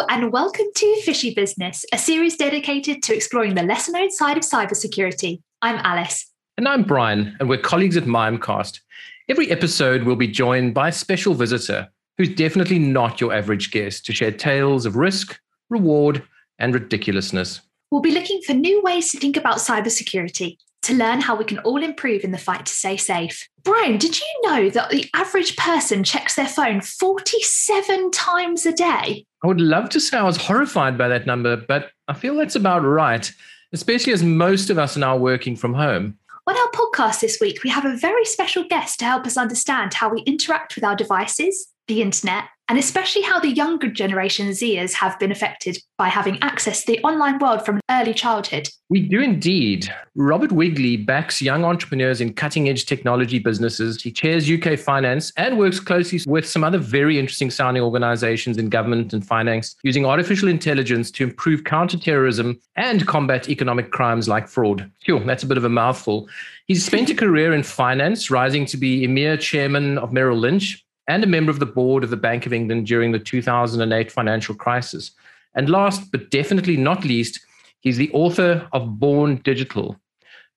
Hello, 0.00 0.16
and 0.18 0.32
welcome 0.32 0.64
to 0.76 1.02
Fishy 1.02 1.34
Business, 1.34 1.84
a 1.92 1.98
series 1.98 2.34
dedicated 2.34 3.02
to 3.02 3.14
exploring 3.14 3.54
the 3.54 3.62
lesser 3.62 3.92
known 3.92 4.10
side 4.10 4.38
of 4.38 4.42
cybersecurity. 4.42 5.42
I'm 5.60 5.76
Alice. 5.76 6.26
And 6.56 6.66
I'm 6.66 6.84
Brian, 6.84 7.36
and 7.38 7.50
we're 7.50 7.60
colleagues 7.60 7.98
at 7.98 8.04
Mimecast. 8.04 8.80
Every 9.28 9.50
episode 9.50 10.04
will 10.04 10.16
be 10.16 10.26
joined 10.26 10.72
by 10.72 10.88
a 10.88 10.92
special 10.92 11.34
visitor 11.34 11.86
who's 12.16 12.34
definitely 12.34 12.78
not 12.78 13.20
your 13.20 13.34
average 13.34 13.72
guest 13.72 14.06
to 14.06 14.14
share 14.14 14.30
tales 14.32 14.86
of 14.86 14.96
risk, 14.96 15.38
reward, 15.68 16.22
and 16.58 16.72
ridiculousness. 16.72 17.60
We'll 17.90 18.00
be 18.00 18.12
looking 18.12 18.40
for 18.46 18.54
new 18.54 18.80
ways 18.80 19.10
to 19.10 19.18
think 19.18 19.36
about 19.36 19.56
cybersecurity 19.56 20.56
to 20.90 20.96
learn 20.96 21.20
how 21.20 21.36
we 21.36 21.44
can 21.44 21.58
all 21.60 21.82
improve 21.82 22.24
in 22.24 22.32
the 22.32 22.38
fight 22.38 22.66
to 22.66 22.72
stay 22.72 22.96
safe. 22.96 23.48
Brian, 23.62 23.98
did 23.98 24.18
you 24.18 24.26
know 24.42 24.70
that 24.70 24.90
the 24.90 25.08
average 25.14 25.56
person 25.56 26.02
checks 26.02 26.34
their 26.34 26.48
phone 26.48 26.80
47 26.80 28.10
times 28.10 28.66
a 28.66 28.72
day? 28.72 29.26
I 29.42 29.46
would 29.46 29.60
love 29.60 29.88
to 29.90 30.00
say 30.00 30.18
I 30.18 30.22
was 30.22 30.36
horrified 30.36 30.98
by 30.98 31.08
that 31.08 31.26
number, 31.26 31.56
but 31.56 31.90
I 32.08 32.14
feel 32.14 32.34
that's 32.36 32.56
about 32.56 32.82
right, 32.82 33.30
especially 33.72 34.12
as 34.12 34.22
most 34.22 34.70
of 34.70 34.78
us 34.78 34.96
are 34.96 35.00
now 35.00 35.16
working 35.16 35.56
from 35.56 35.74
home. 35.74 36.18
On 36.46 36.56
our 36.56 36.70
podcast 36.72 37.20
this 37.20 37.38
week, 37.40 37.62
we 37.62 37.70
have 37.70 37.84
a 37.84 37.96
very 37.96 38.24
special 38.24 38.64
guest 38.64 38.98
to 38.98 39.04
help 39.04 39.26
us 39.26 39.36
understand 39.36 39.94
how 39.94 40.08
we 40.08 40.22
interact 40.22 40.74
with 40.74 40.84
our 40.84 40.96
devices, 40.96 41.68
the 41.86 42.02
internet, 42.02 42.44
and 42.70 42.78
especially 42.78 43.22
how 43.22 43.40
the 43.40 43.50
younger 43.50 43.90
generation 43.90 44.50
Zers 44.50 44.92
have 44.92 45.18
been 45.18 45.32
affected 45.32 45.76
by 45.98 46.06
having 46.06 46.40
access 46.40 46.84
to 46.84 46.92
the 46.92 47.00
online 47.00 47.40
world 47.40 47.66
from 47.66 47.80
early 47.90 48.14
childhood. 48.14 48.68
We 48.88 49.00
do 49.00 49.20
indeed. 49.20 49.92
Robert 50.14 50.52
Wigley 50.52 50.96
backs 50.96 51.42
young 51.42 51.64
entrepreneurs 51.64 52.20
in 52.20 52.32
cutting 52.32 52.68
edge 52.68 52.86
technology 52.86 53.40
businesses. 53.40 54.00
He 54.00 54.12
chairs 54.12 54.48
UK 54.48 54.78
finance 54.78 55.32
and 55.36 55.58
works 55.58 55.80
closely 55.80 56.20
with 56.28 56.46
some 56.46 56.62
other 56.62 56.78
very 56.78 57.18
interesting 57.18 57.50
sounding 57.50 57.82
organizations 57.82 58.56
in 58.56 58.68
government 58.68 59.12
and 59.12 59.26
finance 59.26 59.74
using 59.82 60.06
artificial 60.06 60.46
intelligence 60.48 61.10
to 61.10 61.24
improve 61.24 61.64
counterterrorism 61.64 62.56
and 62.76 63.04
combat 63.04 63.48
economic 63.48 63.90
crimes 63.90 64.28
like 64.28 64.46
fraud. 64.46 64.88
Phew, 65.04 65.18
that's 65.24 65.42
a 65.42 65.46
bit 65.46 65.58
of 65.58 65.64
a 65.64 65.68
mouthful. 65.68 66.28
He's 66.66 66.86
spent 66.86 67.10
a 67.10 67.14
career 67.16 67.52
in 67.52 67.64
finance, 67.64 68.30
rising 68.30 68.64
to 68.66 68.76
be 68.76 69.04
EMEA 69.04 69.40
chairman 69.40 69.98
of 69.98 70.12
Merrill 70.12 70.38
Lynch 70.38 70.86
and 71.10 71.24
a 71.24 71.26
member 71.26 71.50
of 71.50 71.58
the 71.58 71.66
board 71.66 72.04
of 72.04 72.10
the 72.10 72.16
Bank 72.16 72.46
of 72.46 72.52
England 72.52 72.86
during 72.86 73.10
the 73.10 73.18
2008 73.18 74.12
financial 74.12 74.54
crisis. 74.54 75.10
And 75.56 75.68
last 75.68 76.12
but 76.12 76.30
definitely 76.30 76.76
not 76.76 77.04
least, 77.04 77.40
he's 77.80 77.96
the 77.96 78.12
author 78.12 78.68
of 78.72 79.00
Born 79.00 79.40
Digital, 79.42 79.96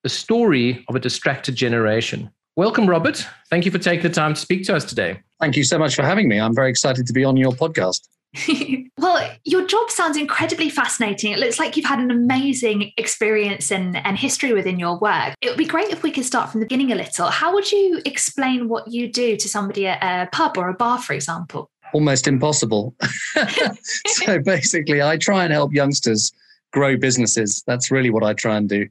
the 0.04 0.10
story 0.10 0.86
of 0.88 0.96
a 0.96 1.00
distracted 1.00 1.56
generation. 1.56 2.30
Welcome, 2.56 2.88
Robert. 2.88 3.26
Thank 3.50 3.66
you 3.66 3.72
for 3.72 3.80
taking 3.80 4.04
the 4.04 4.14
time 4.14 4.36
to 4.36 4.40
speak 4.40 4.64
to 4.66 4.76
us 4.76 4.86
today. 4.86 5.20
Thank 5.40 5.58
you 5.58 5.64
so 5.64 5.80
much 5.80 5.96
for 5.96 6.04
having 6.04 6.28
me. 6.28 6.40
I'm 6.40 6.54
very 6.54 6.70
excited 6.70 7.08
to 7.08 7.14
be 7.14 7.26
on 7.26 7.36
your 7.36 7.54
podcast. 7.54 8.08
well, 8.98 9.30
your 9.44 9.66
job 9.68 9.90
sounds 9.90 10.18
incredibly 10.18 10.70
fascinating. 10.70 11.32
It 11.32 11.40
looks 11.40 11.60
like 11.60 11.78
you've 11.78 11.86
had 11.86 12.00
an 12.00 12.12
amazing 12.12 12.92
experience 12.98 13.72
and, 13.72 13.98
and 13.98 14.18
history 14.18 14.54
within 14.54 14.80
your 14.80 14.98
work. 14.98 15.36
It 15.42 15.50
would 15.50 15.58
be 15.58 15.66
great 15.66 15.90
if 15.90 16.04
we 16.04 16.12
could 16.12 16.26
start 16.26 16.50
from 16.50 16.60
the 16.60 16.66
beginning 16.66 16.92
a 16.92 16.96
little. 16.96 17.28
How 17.28 17.54
would 17.54 17.72
you 17.72 18.02
explain 18.06 18.70
what 18.70 18.88
you 18.88 19.12
do 19.12 19.38
to 19.38 19.48
somebody 19.48 19.88
at 19.88 20.02
a 20.02 20.30
pub 20.32 20.58
or 20.58 20.70
a 20.70 20.74
bar, 20.74 21.00
for 21.00 21.14
example? 21.14 21.70
Almost 21.94 22.28
impossible. 22.28 22.96
so 24.08 24.40
basically, 24.40 25.02
I 25.02 25.18
try 25.18 25.44
and 25.44 25.54
help 25.54 25.72
youngsters 25.72 26.32
grow 26.72 26.98
businesses. 26.98 27.64
That's 27.68 27.92
really 27.92 28.10
what 28.10 28.24
I 28.24 28.34
try 28.34 28.58
and 28.58 28.68
do. 28.68 28.88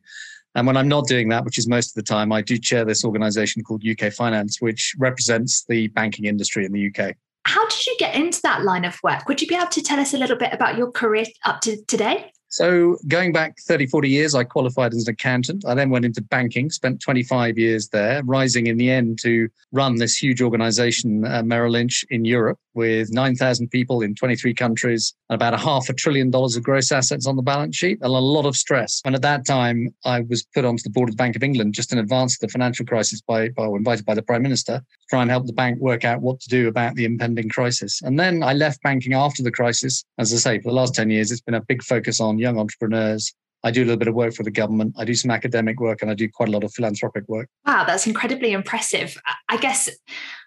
And 0.55 0.67
when 0.67 0.77
I'm 0.77 0.89
not 0.89 1.09
doing 1.09 1.31
that, 1.31 1.45
which 1.45 1.59
is 1.59 1.67
most 1.67 1.91
of 1.91 1.95
the 1.95 2.03
time, 2.03 2.31
I 2.31 2.43
do 2.43 2.59
chair 2.59 2.85
this 2.85 3.05
organization 3.05 3.65
called 3.65 3.83
UK 3.85 4.13
Finance, 4.13 4.61
which 4.61 4.95
represents 4.99 5.65
the 5.65 5.89
banking 5.89 6.27
industry 6.27 6.65
in 6.65 6.73
the 6.73 6.89
UK. 6.95 7.17
How 7.45 7.67
did 7.69 7.87
you 7.87 7.97
get 7.99 8.15
into 8.15 8.41
that 8.43 8.63
line 8.63 8.85
of 8.85 8.99
work? 9.03 9.29
Would 9.29 9.41
you 9.41 9.47
be 9.47 9.55
able 9.55 9.67
to 9.69 9.83
tell 9.83 10.01
us 10.01 10.15
a 10.15 10.19
little 10.19 10.37
bit 10.37 10.53
about 10.53 10.77
your 10.77 10.91
career 10.91 11.25
up 11.45 11.61
to 11.63 11.83
today? 11.87 12.33
So, 12.53 12.99
going 13.09 13.33
back 13.33 13.59
30, 13.61 13.87
40 13.87 14.11
years, 14.11 14.35
I 14.35 14.45
qualified 14.45 14.93
as 14.93 15.09
an 15.09 15.15
accountant. 15.15 15.65
I 15.67 15.73
then 15.73 15.89
went 15.89 16.05
into 16.05 16.21
banking, 16.21 16.69
spent 16.69 17.01
25 17.01 17.57
years 17.57 17.89
there, 17.89 18.23
rising 18.25 18.67
in 18.67 18.77
the 18.77 18.91
end 18.91 19.19
to 19.23 19.49
run 19.73 19.97
this 19.97 20.23
huge 20.23 20.43
organization, 20.43 21.25
uh, 21.25 21.43
Merrill 21.43 21.73
Lynch, 21.73 22.05
in 22.11 22.27
Europe 22.27 22.59
with 22.75 23.11
9,000 23.11 23.69
people 23.69 24.03
in 24.03 24.15
23 24.15 24.53
countries 24.53 25.15
and 25.31 25.35
about 25.35 25.55
a 25.55 25.59
half 25.59 25.89
a 25.89 25.95
trillion 25.95 26.31
dollars 26.31 26.55
of 26.55 26.63
gross 26.63 26.93
assets 26.93 27.27
on 27.27 27.37
the 27.37 27.43
balance 27.43 27.77
sheet 27.77 27.99
and 28.03 28.11
a 28.11 28.19
lot 28.19 28.47
of 28.47 28.55
stress. 28.55 29.01
And 29.05 29.15
at 29.15 29.23
that 29.23 29.47
time, 29.47 29.95
I 30.05 30.21
was 30.21 30.43
put 30.55 30.65
onto 30.65 30.83
the 30.83 30.91
board 30.91 31.09
of 31.09 31.17
the 31.17 31.23
Bank 31.23 31.37
of 31.37 31.43
England 31.43 31.75
just 31.75 31.93
in 31.93 31.99
advance 31.99 32.35
of 32.35 32.41
the 32.41 32.49
financial 32.49 32.85
crisis 32.85 33.23
by, 33.23 33.49
by 33.51 33.65
invited 33.65 34.05
by 34.05 34.15
the 34.15 34.23
Prime 34.23 34.43
Minister 34.43 34.83
try 35.13 35.21
and 35.21 35.31
help 35.31 35.47
the 35.47 35.53
bank 35.53 35.79
work 35.79 36.07
out 36.07 36.23
what 36.23 36.41
to 36.41 36.49
do 36.49 36.69
about 36.69 36.95
the 36.95 37.05
impending 37.05 37.47
crisis. 37.51 38.01
And 38.01 38.19
then 38.19 38.43
I 38.43 38.55
left 38.55 38.83
banking 38.83 39.13
after 39.13 39.43
the 39.43 39.51
crisis. 39.51 40.03
As 40.17 40.33
I 40.33 40.37
say, 40.37 40.59
for 40.59 40.71
the 40.71 40.75
last 40.75 40.95
10 40.95 41.11
years, 41.11 41.31
it's 41.31 41.43
been 41.43 41.53
a 41.53 41.61
big 41.61 41.83
focus 41.83 42.19
on 42.19 42.39
young 42.39 42.59
entrepreneurs. 42.59 43.31
I 43.63 43.73
do 43.73 43.83
a 43.83 43.85
little 43.85 43.99
bit 43.99 44.09
of 44.09 44.15
work 44.15 44.33
for 44.33 44.43
the 44.43 44.51
government. 44.51 44.95
I 44.97 45.05
do 45.05 45.15
some 45.15 45.31
academic 45.31 45.81
work 45.81 46.01
and 46.01 46.11
I 46.11 46.15
do 46.15 46.31
quite 46.31 46.49
a 46.49 46.53
lot 46.53 46.65
of 46.65 46.73
philanthropic 46.73 47.29
work. 47.29 47.47
Wow, 47.67 47.85
that's 47.85 48.07
incredibly 48.07 48.53
impressive. 48.53 49.15
I 49.51 49.59
guess 49.59 49.91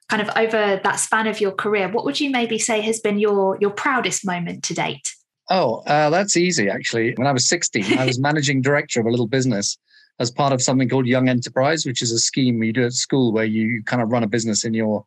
kind 0.09 0.23
of 0.23 0.35
over 0.35 0.81
that 0.83 0.95
span 0.95 1.27
of 1.27 1.39
your 1.39 1.51
career, 1.51 1.87
what 1.87 2.03
would 2.03 2.19
you 2.19 2.31
maybe 2.31 2.57
say 2.57 2.81
has 2.81 2.99
been 2.99 3.19
your 3.19 3.59
your 3.61 3.69
proudest 3.69 4.25
moment 4.25 4.63
to 4.63 4.73
date? 4.73 5.13
Oh, 5.51 5.83
uh, 5.85 6.09
that's 6.09 6.35
easy 6.35 6.71
actually. 6.71 7.13
When 7.17 7.27
I 7.27 7.31
was 7.31 7.47
16, 7.47 7.99
I 7.99 8.05
was 8.07 8.17
managing 8.29 8.63
director 8.63 8.99
of 8.99 9.05
a 9.05 9.11
little 9.11 9.27
business 9.27 9.77
as 10.19 10.31
part 10.31 10.53
of 10.53 10.61
something 10.61 10.87
called 10.89 11.07
Young 11.07 11.29
Enterprise, 11.29 11.85
which 11.85 12.01
is 12.01 12.11
a 12.11 12.19
scheme 12.19 12.63
you 12.63 12.73
do 12.73 12.85
at 12.85 12.93
school 12.93 13.31
where 13.33 13.45
you 13.45 13.83
kind 13.83 14.01
of 14.01 14.11
run 14.11 14.23
a 14.23 14.27
business 14.27 14.63
in 14.63 14.73
your 14.73 15.05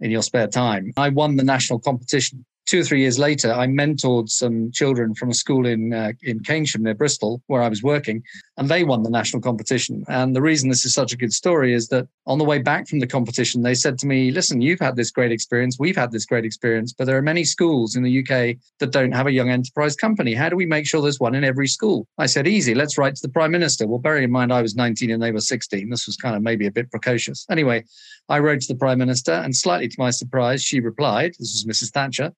in 0.00 0.10
your 0.10 0.22
spare 0.22 0.48
time. 0.48 0.92
I 0.96 1.08
won 1.08 1.36
the 1.36 1.44
national 1.44 1.78
competition 1.78 2.44
two 2.66 2.80
or 2.80 2.84
three 2.84 3.00
years 3.00 3.18
later, 3.18 3.52
I 3.52 3.66
mentored 3.66 4.28
some 4.28 4.70
children 4.72 5.14
from 5.14 5.30
a 5.30 5.34
school 5.34 5.66
in 5.66 5.92
uh, 5.92 6.12
in 6.22 6.40
Keynsham 6.40 6.80
near 6.80 6.94
Bristol, 6.94 7.42
where 7.46 7.62
I 7.62 7.68
was 7.68 7.82
working, 7.82 8.22
and 8.56 8.68
they 8.68 8.84
won 8.84 9.02
the 9.02 9.10
national 9.10 9.42
competition. 9.42 10.04
And 10.08 10.34
the 10.34 10.42
reason 10.42 10.68
this 10.68 10.84
is 10.84 10.94
such 10.94 11.12
a 11.12 11.16
good 11.16 11.32
story 11.32 11.74
is 11.74 11.88
that 11.88 12.08
on 12.26 12.38
the 12.38 12.44
way 12.44 12.58
back 12.58 12.88
from 12.88 13.00
the 13.00 13.06
competition, 13.06 13.62
they 13.62 13.74
said 13.74 13.98
to 13.98 14.06
me, 14.06 14.30
"Listen, 14.30 14.60
you've 14.60 14.80
had 14.80 14.96
this 14.96 15.10
great 15.10 15.32
experience. 15.32 15.78
We've 15.78 15.96
had 15.96 16.12
this 16.12 16.24
great 16.24 16.44
experience, 16.44 16.92
but 16.92 17.04
there 17.06 17.18
are 17.18 17.22
many 17.22 17.44
schools 17.44 17.96
in 17.96 18.02
the 18.02 18.20
UK 18.20 18.56
that 18.78 18.92
don't 18.92 19.12
have 19.12 19.26
a 19.26 19.32
young 19.32 19.50
enterprise 19.50 19.96
company. 19.96 20.34
How 20.34 20.48
do 20.48 20.56
we 20.56 20.66
make 20.66 20.86
sure 20.86 21.02
there's 21.02 21.20
one 21.20 21.34
in 21.34 21.44
every 21.44 21.68
school?" 21.68 22.06
I 22.18 22.26
said, 22.26 22.46
"Easy. 22.46 22.74
Let's 22.74 22.98
write 22.98 23.16
to 23.16 23.22
the 23.22 23.32
prime 23.32 23.50
minister." 23.50 23.86
Well, 23.86 23.98
bearing 23.98 24.24
in 24.24 24.30
mind 24.30 24.52
I 24.52 24.62
was 24.62 24.74
19 24.74 25.10
and 25.10 25.22
they 25.22 25.32
were 25.32 25.40
16, 25.40 25.90
this 25.90 26.06
was 26.06 26.16
kind 26.16 26.36
of 26.36 26.42
maybe 26.42 26.66
a 26.66 26.70
bit 26.70 26.90
precocious. 26.90 27.46
Anyway, 27.50 27.84
I 28.28 28.38
wrote 28.38 28.60
to 28.62 28.68
the 28.72 28.78
prime 28.78 28.98
minister, 28.98 29.32
and 29.32 29.54
slightly 29.54 29.88
to 29.88 29.96
my 29.98 30.10
surprise, 30.10 30.62
she 30.62 30.80
replied. 30.80 31.32
This 31.38 31.52
was 31.52 31.66
Mrs. 31.66 31.90
Thatcher 31.92 32.32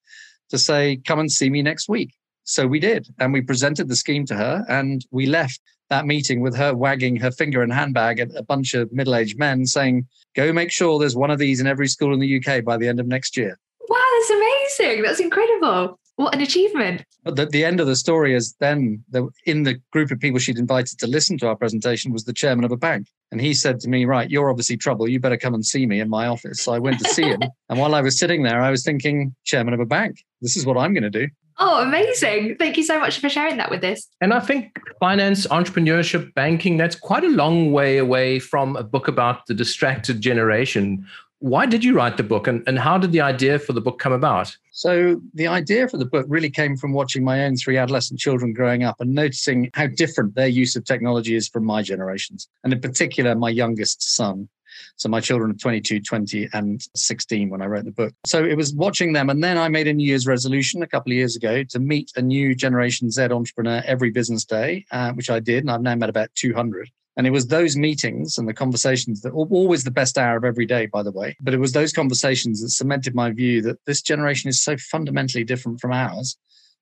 to 0.51 0.59
say, 0.59 1.01
come 1.07 1.19
and 1.19 1.31
see 1.31 1.51
me 1.51 1.63
next 1.63 1.89
week. 1.89 2.15
So 2.45 2.67
we 2.67 2.79
did. 2.79 3.09
And 3.19 3.33
we 3.33 3.41
presented 3.41 3.89
the 3.89 3.97
scheme 3.97 4.25
to 4.27 4.35
her 4.35 4.65
and 4.69 5.05
we 5.11 5.27
left 5.27 5.61
that 5.91 6.07
meeting 6.07 6.41
with 6.41 6.57
her 6.57 6.75
wagging 6.75 7.17
her 7.17 7.31
finger 7.31 7.63
and 7.63 7.73
handbag 7.73 8.19
at 8.19 8.35
a 8.37 8.43
bunch 8.43 8.75
of 8.75 8.93
middle 8.93 9.15
aged 9.15 9.39
men 9.39 9.67
saying, 9.67 10.07
go 10.35 10.53
make 10.53 10.73
sure 10.73 10.99
there's 10.99 11.17
one 11.17 11.31
of 11.31 11.39
these 11.39 11.61
in 11.61 11.67
every 11.67 11.89
school 11.89 12.13
in 12.13 12.21
the 12.21 12.37
UK 12.41 12.65
by 12.65 12.77
the 12.77 12.89
end 12.89 13.01
of 13.01 13.07
next 13.07 13.37
year. 13.37 13.59
Wow, 13.89 13.99
that's 14.19 14.31
amazing. 14.31 15.03
That's 15.03 15.21
incredible. 15.21 15.99
What 16.17 16.35
an 16.35 16.41
achievement. 16.41 17.05
But 17.25 17.37
the, 17.37 17.47
the 17.47 17.65
end 17.65 17.79
of 17.79 17.87
the 17.87 17.97
story 17.97 18.35
is 18.35 18.55
then 18.59 19.05
the, 19.11 19.29
in 19.45 19.65
the 19.65 19.75
group 19.93 20.11
of 20.11 20.19
people 20.19 20.39
she'd 20.39 20.59
invited 20.59 20.99
to 20.99 21.07
listen 21.07 21.37
to 21.39 21.49
our 21.49 21.57
presentation 21.57 22.13
was 22.13 22.25
the 22.25 22.33
chairman 22.33 22.65
of 22.65 22.73
a 22.73 22.77
bank. 22.77 23.09
And 23.31 23.41
he 23.41 23.53
said 23.53 23.81
to 23.81 23.89
me, 23.89 24.07
Right, 24.07 24.31
you're 24.31 24.49
obviously 24.49 24.79
trouble. 24.79 25.09
You 25.09 25.21
better 25.21 25.37
come 25.37 25.53
and 25.53 25.65
see 25.65 25.87
me 25.87 26.01
in 26.01 26.09
my 26.09 26.27
office. 26.27 26.63
So 26.63 26.73
I 26.73 26.79
went 26.79 27.01
to 27.01 27.09
see 27.11 27.25
him. 27.25 27.41
and 27.69 27.79
while 27.79 27.95
I 27.95 28.01
was 28.01 28.19
sitting 28.19 28.43
there, 28.43 28.61
I 28.61 28.71
was 28.71 28.83
thinking, 28.83 29.35
Chairman 29.45 29.75
of 29.75 29.81
a 29.81 29.87
bank, 29.87 30.25
this 30.41 30.57
is 30.57 30.65
what 30.65 30.79
I'm 30.79 30.95
going 30.95 31.03
to 31.03 31.11
do. 31.11 31.29
Oh, 31.59 31.83
amazing. 31.83 32.57
Thank 32.59 32.77
you 32.77 32.83
so 32.83 33.01
much 33.01 33.19
for 33.19 33.31
sharing 33.31 33.57
that 33.57 33.71
with 33.71 33.83
us. 33.83 34.07
And 34.21 34.35
I 34.35 34.41
think 34.41 34.79
finance, 35.01 35.47
entrepreneurship, 35.47 36.35
banking, 36.35 36.77
that's 36.77 36.97
quite 36.97 37.25
a 37.25 37.29
long 37.29 37.73
way 37.73 37.97
away 37.97 38.39
from 38.39 38.77
a 38.77 38.83
book 38.83 39.09
about 39.09 39.47
the 39.47 39.55
distracted 39.55 40.21
generation 40.21 41.07
why 41.41 41.67
did 41.67 41.85
you 41.85 41.95
write 41.95 42.17
the 42.17 42.23
book 42.23 42.47
and, 42.47 42.63
and 42.67 42.79
how 42.79 42.97
did 42.97 43.13
the 43.13 43.21
idea 43.21 43.59
for 43.59 43.73
the 43.73 43.81
book 43.81 43.99
come 43.99 44.13
about? 44.13 44.57
So, 44.71 45.21
the 45.35 45.47
idea 45.47 45.89
for 45.89 45.97
the 45.97 46.07
book 46.07 46.27
really 46.29 46.51
came 46.51 46.77
from 46.77 46.93
watching 46.93 47.25
my 47.25 47.45
own 47.45 47.57
three 47.57 47.77
adolescent 47.77 48.21
children 48.21 48.53
growing 48.53 48.85
up 48.85 49.01
and 49.01 49.15
noticing 49.15 49.71
how 49.75 49.87
different 49.87 50.35
their 50.35 50.49
use 50.49 50.77
of 50.77 50.85
technology 50.85 51.35
is 51.35 51.49
from 51.49 51.65
my 51.65 51.83
generations, 51.83 52.49
and 52.65 52.73
in 52.73 52.81
particular, 52.81 53.35
my 53.35 53.51
youngest 53.51 54.17
son. 54.17 54.49
So, 54.97 55.09
my 55.09 55.21
children 55.21 55.51
are 55.51 55.55
22, 55.55 56.01
20, 56.01 56.49
and 56.53 56.83
16 56.95 57.51
when 57.51 57.63
I 57.63 57.67
wrote 57.67 57.85
the 57.85 57.91
book. 57.91 58.13
So, 58.25 58.45
it 58.45 58.57
was 58.57 58.75
watching 58.75 59.13
them. 59.13 59.31
And 59.31 59.43
then 59.43 59.59
I 59.59 59.69
made 59.69 59.89
a 59.89 59.93
New 59.93 60.07
Year's 60.07 60.27
resolution 60.27 60.83
a 60.83 60.87
couple 60.87 61.13
of 61.13 61.17
years 61.17 61.37
ago 61.37 61.65
to 61.65 61.79
meet 61.79 62.13
a 62.17 62.23
new 62.23 62.55
Generation 62.55 63.11
Z 63.11 63.23
entrepreneur 63.25 63.83
every 63.87 64.11
business 64.11 64.45
day, 64.45 64.85
uh, 64.91 65.13
which 65.13 65.31
I 65.31 65.41
did. 65.41 65.65
And 65.65 65.71
I've 65.71 65.83
now 65.83 65.95
met 65.95 66.11
about 66.11 66.31
200. 66.35 66.91
And 67.17 67.27
it 67.27 67.31
was 67.31 67.47
those 67.47 67.77
meetings 67.77 68.37
and 68.37 68.47
the 68.47 68.55
conversations 68.55 69.23
that 69.23 69.35
were 69.35 69.47
always 69.47 69.85
the 69.85 69.91
best 69.91 70.19
hour 70.19 70.37
of 70.37 70.45
every 70.45 70.67
day, 70.67 70.87
by 70.87 71.03
the 71.03 71.13
way. 71.13 71.37
But 71.41 71.55
it 71.55 71.61
was 71.61 71.73
those 71.73 71.93
conversations 71.93 72.61
that 72.61 72.71
cemented 72.71 73.15
my 73.15 73.31
view 73.31 73.63
that 73.63 73.83
this 73.87 74.03
generation 74.03 74.51
is 74.51 74.63
so 74.63 74.77
fundamentally 74.77 75.43
different 75.43 75.81
from 75.81 75.93
ours 75.93 76.37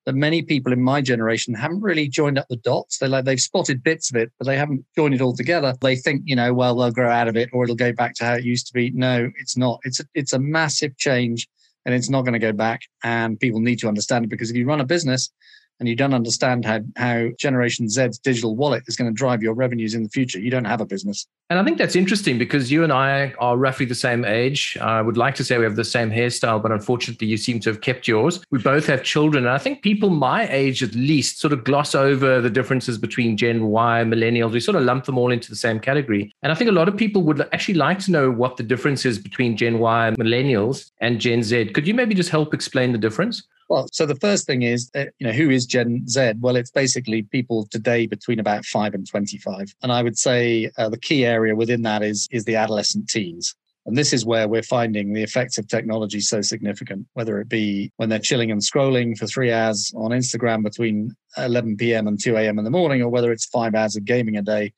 that 0.06 0.14
many 0.14 0.42
people 0.42 0.72
in 0.72 0.82
my 0.82 1.00
generation 1.00 1.54
haven't 1.54 1.80
really 1.80 2.08
joined 2.08 2.38
up 2.38 2.46
the 2.48 2.56
dots. 2.56 2.98
They 2.98 3.08
like 3.08 3.24
they've 3.24 3.40
spotted 3.40 3.82
bits 3.82 4.10
of 4.10 4.16
it, 4.16 4.30
but 4.38 4.46
they 4.46 4.56
haven't 4.56 4.84
joined 4.96 5.14
it 5.14 5.20
all 5.20 5.34
together. 5.34 5.74
They 5.80 5.96
think, 5.96 6.22
you 6.24 6.36
know, 6.36 6.52
well, 6.52 6.76
they'll 6.76 6.90
grow 6.90 7.10
out 7.10 7.28
of 7.28 7.36
it 7.36 7.48
or 7.52 7.64
it'll 7.64 7.76
go 7.76 7.92
back 7.92 8.14
to 8.16 8.24
how 8.24 8.34
it 8.34 8.44
used 8.44 8.66
to 8.66 8.72
be. 8.72 8.90
No, 8.90 9.30
it's 9.36 9.56
not. 9.56 9.80
It's 9.84 10.00
a, 10.00 10.04
it's 10.14 10.32
a 10.32 10.38
massive 10.38 10.96
change 10.98 11.48
and 11.86 11.94
it's 11.94 12.10
not 12.10 12.22
going 12.22 12.34
to 12.34 12.38
go 12.38 12.52
back. 12.52 12.82
And 13.02 13.40
people 13.40 13.60
need 13.60 13.78
to 13.80 13.88
understand 13.88 14.24
it 14.24 14.28
because 14.28 14.50
if 14.50 14.56
you 14.56 14.66
run 14.66 14.80
a 14.80 14.86
business 14.86 15.30
and 15.80 15.88
you 15.88 15.96
don't 15.96 16.14
understand 16.14 16.64
how, 16.64 16.80
how 16.96 17.28
Generation 17.38 17.88
Z's 17.88 18.18
digital 18.18 18.56
wallet 18.56 18.84
is 18.86 18.96
going 18.96 19.10
to 19.10 19.14
drive 19.14 19.42
your 19.42 19.54
revenues 19.54 19.94
in 19.94 20.02
the 20.02 20.08
future, 20.08 20.38
you 20.38 20.50
don't 20.50 20.64
have 20.64 20.80
a 20.80 20.86
business. 20.86 21.26
And 21.50 21.58
I 21.58 21.64
think 21.64 21.76
that's 21.76 21.94
interesting 21.94 22.38
because 22.38 22.72
you 22.72 22.84
and 22.84 22.92
I 22.92 23.34
are 23.38 23.58
roughly 23.58 23.84
the 23.84 23.94
same 23.94 24.24
age. 24.24 24.78
I 24.80 25.02
would 25.02 25.18
like 25.18 25.34
to 25.36 25.44
say 25.44 25.58
we 25.58 25.64
have 25.64 25.76
the 25.76 25.84
same 25.84 26.10
hairstyle, 26.10 26.62
but 26.62 26.72
unfortunately, 26.72 27.26
you 27.26 27.36
seem 27.36 27.60
to 27.60 27.70
have 27.70 27.82
kept 27.82 28.08
yours. 28.08 28.42
We 28.50 28.60
both 28.60 28.86
have 28.86 29.02
children. 29.02 29.44
And 29.44 29.52
I 29.52 29.58
think 29.58 29.82
people 29.82 30.08
my 30.08 30.48
age, 30.48 30.82
at 30.82 30.94
least, 30.94 31.40
sort 31.40 31.52
of 31.52 31.62
gloss 31.62 31.94
over 31.94 32.40
the 32.40 32.48
differences 32.48 32.96
between 32.96 33.36
Gen 33.36 33.66
Y, 33.66 34.04
millennials. 34.06 34.52
We 34.52 34.60
sort 34.60 34.76
of 34.76 34.84
lump 34.84 35.04
them 35.04 35.18
all 35.18 35.30
into 35.30 35.50
the 35.50 35.56
same 35.56 35.80
category. 35.80 36.32
And 36.42 36.50
I 36.50 36.54
think 36.54 36.70
a 36.70 36.72
lot 36.72 36.88
of 36.88 36.96
people 36.96 37.22
would 37.24 37.42
actually 37.52 37.74
like 37.74 37.98
to 38.00 38.10
know 38.10 38.30
what 38.30 38.56
the 38.56 38.62
difference 38.62 39.04
is 39.04 39.18
between 39.18 39.56
Gen 39.56 39.78
Y, 39.78 40.08
and 40.08 40.16
millennials, 40.16 40.92
and 41.00 41.20
Gen 41.20 41.42
Z. 41.42 41.66
Could 41.66 41.86
you 41.86 41.94
maybe 41.94 42.14
just 42.14 42.30
help 42.30 42.54
explain 42.54 42.92
the 42.92 42.98
difference? 42.98 43.46
Well, 43.68 43.88
so 43.92 44.04
the 44.04 44.16
first 44.16 44.46
thing 44.46 44.62
is, 44.62 44.90
uh, 44.94 45.06
you 45.18 45.26
know, 45.26 45.32
who 45.32 45.50
is 45.50 45.66
Gen 45.66 46.06
Z? 46.06 46.34
Well, 46.40 46.56
it's 46.56 46.70
basically 46.70 47.22
people 47.22 47.66
today 47.70 48.06
between 48.06 48.38
about 48.38 48.64
five 48.66 48.94
and 48.94 49.08
25. 49.08 49.74
And 49.82 49.90
I 49.90 50.02
would 50.02 50.18
say 50.18 50.70
uh, 50.76 50.90
the 50.90 50.98
key 50.98 51.24
area 51.24 51.56
within 51.56 51.82
that 51.82 52.02
is, 52.02 52.28
is 52.30 52.44
the 52.44 52.56
adolescent 52.56 53.08
teens. 53.08 53.54
And 53.86 53.98
this 53.98 54.12
is 54.12 54.24
where 54.24 54.48
we're 54.48 54.62
finding 54.62 55.12
the 55.12 55.22
effects 55.22 55.58
of 55.58 55.68
technology 55.68 56.20
so 56.20 56.40
significant, 56.40 57.06
whether 57.12 57.38
it 57.38 57.48
be 57.48 57.92
when 57.96 58.08
they're 58.08 58.18
chilling 58.18 58.50
and 58.50 58.60
scrolling 58.60 59.16
for 59.16 59.26
three 59.26 59.52
hours 59.52 59.92
on 59.96 60.10
Instagram 60.10 60.62
between 60.62 61.14
11 61.36 61.76
p.m. 61.76 62.06
and 62.06 62.22
2 62.22 62.36
a.m. 62.36 62.58
in 62.58 62.64
the 62.64 62.70
morning, 62.70 63.02
or 63.02 63.10
whether 63.10 63.30
it's 63.30 63.44
five 63.44 63.74
hours 63.74 63.94
of 63.96 64.06
gaming 64.06 64.36
a 64.36 64.42
day 64.42 64.72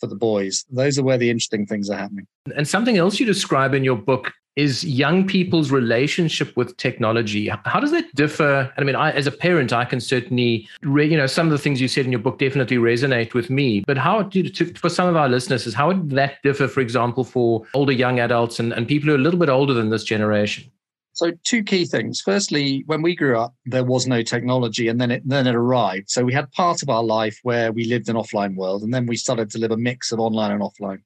for 0.00 0.08
the 0.08 0.16
boys. 0.16 0.64
Those 0.70 0.98
are 0.98 1.04
where 1.04 1.18
the 1.18 1.30
interesting 1.30 1.66
things 1.66 1.88
are 1.88 1.96
happening. 1.96 2.26
And 2.56 2.66
something 2.66 2.98
else 2.98 3.20
you 3.20 3.26
describe 3.26 3.74
in 3.74 3.84
your 3.84 3.96
book 3.96 4.32
is 4.56 4.84
young 4.84 5.26
people's 5.26 5.70
relationship 5.70 6.54
with 6.56 6.76
technology. 6.76 7.48
How 7.64 7.80
does 7.80 7.90
that 7.92 8.14
differ? 8.14 8.72
I 8.76 8.84
mean, 8.84 8.96
I, 8.96 9.10
as 9.12 9.26
a 9.26 9.30
parent, 9.30 9.72
I 9.72 9.84
can 9.84 10.00
certainly, 10.00 10.68
re, 10.82 11.06
you 11.06 11.16
know, 11.16 11.26
some 11.26 11.46
of 11.46 11.52
the 11.52 11.58
things 11.58 11.80
you 11.80 11.88
said 11.88 12.04
in 12.04 12.12
your 12.12 12.20
book 12.20 12.38
definitely 12.38 12.76
resonate 12.76 13.32
with 13.32 13.48
me. 13.48 13.80
But 13.86 13.96
how 13.96 14.22
do 14.22 14.42
to, 14.42 14.74
for 14.74 14.90
some 14.90 15.08
of 15.08 15.16
our 15.16 15.28
listeners, 15.28 15.66
is 15.66 15.74
how 15.74 15.88
would 15.88 16.10
that 16.10 16.42
differ, 16.42 16.68
for 16.68 16.80
example, 16.80 17.24
for 17.24 17.62
older 17.72 17.92
young 17.92 18.20
adults 18.20 18.60
and, 18.60 18.72
and 18.72 18.86
people 18.86 19.06
who 19.06 19.14
are 19.14 19.18
a 19.18 19.22
little 19.22 19.40
bit 19.40 19.48
older 19.48 19.72
than 19.72 19.88
this 19.88 20.04
generation? 20.04 20.70
So 21.14 21.32
two 21.44 21.62
key 21.62 21.84
things. 21.84 22.20
Firstly, 22.20 22.84
when 22.86 23.02
we 23.02 23.14
grew 23.14 23.38
up, 23.38 23.54
there 23.66 23.84
was 23.84 24.06
no 24.06 24.22
technology, 24.22 24.88
and 24.88 25.00
then 25.00 25.10
it 25.10 25.22
then 25.26 25.46
it 25.46 25.54
arrived. 25.54 26.10
So 26.10 26.24
we 26.24 26.32
had 26.32 26.50
part 26.52 26.82
of 26.82 26.88
our 26.88 27.02
life 27.02 27.38
where 27.42 27.70
we 27.70 27.84
lived 27.84 28.08
an 28.08 28.16
offline 28.16 28.54
world, 28.56 28.82
and 28.82 28.92
then 28.92 29.06
we 29.06 29.16
started 29.16 29.50
to 29.50 29.58
live 29.58 29.70
a 29.70 29.76
mix 29.76 30.12
of 30.12 30.20
online 30.20 30.52
and 30.52 30.62
offline. 30.62 31.02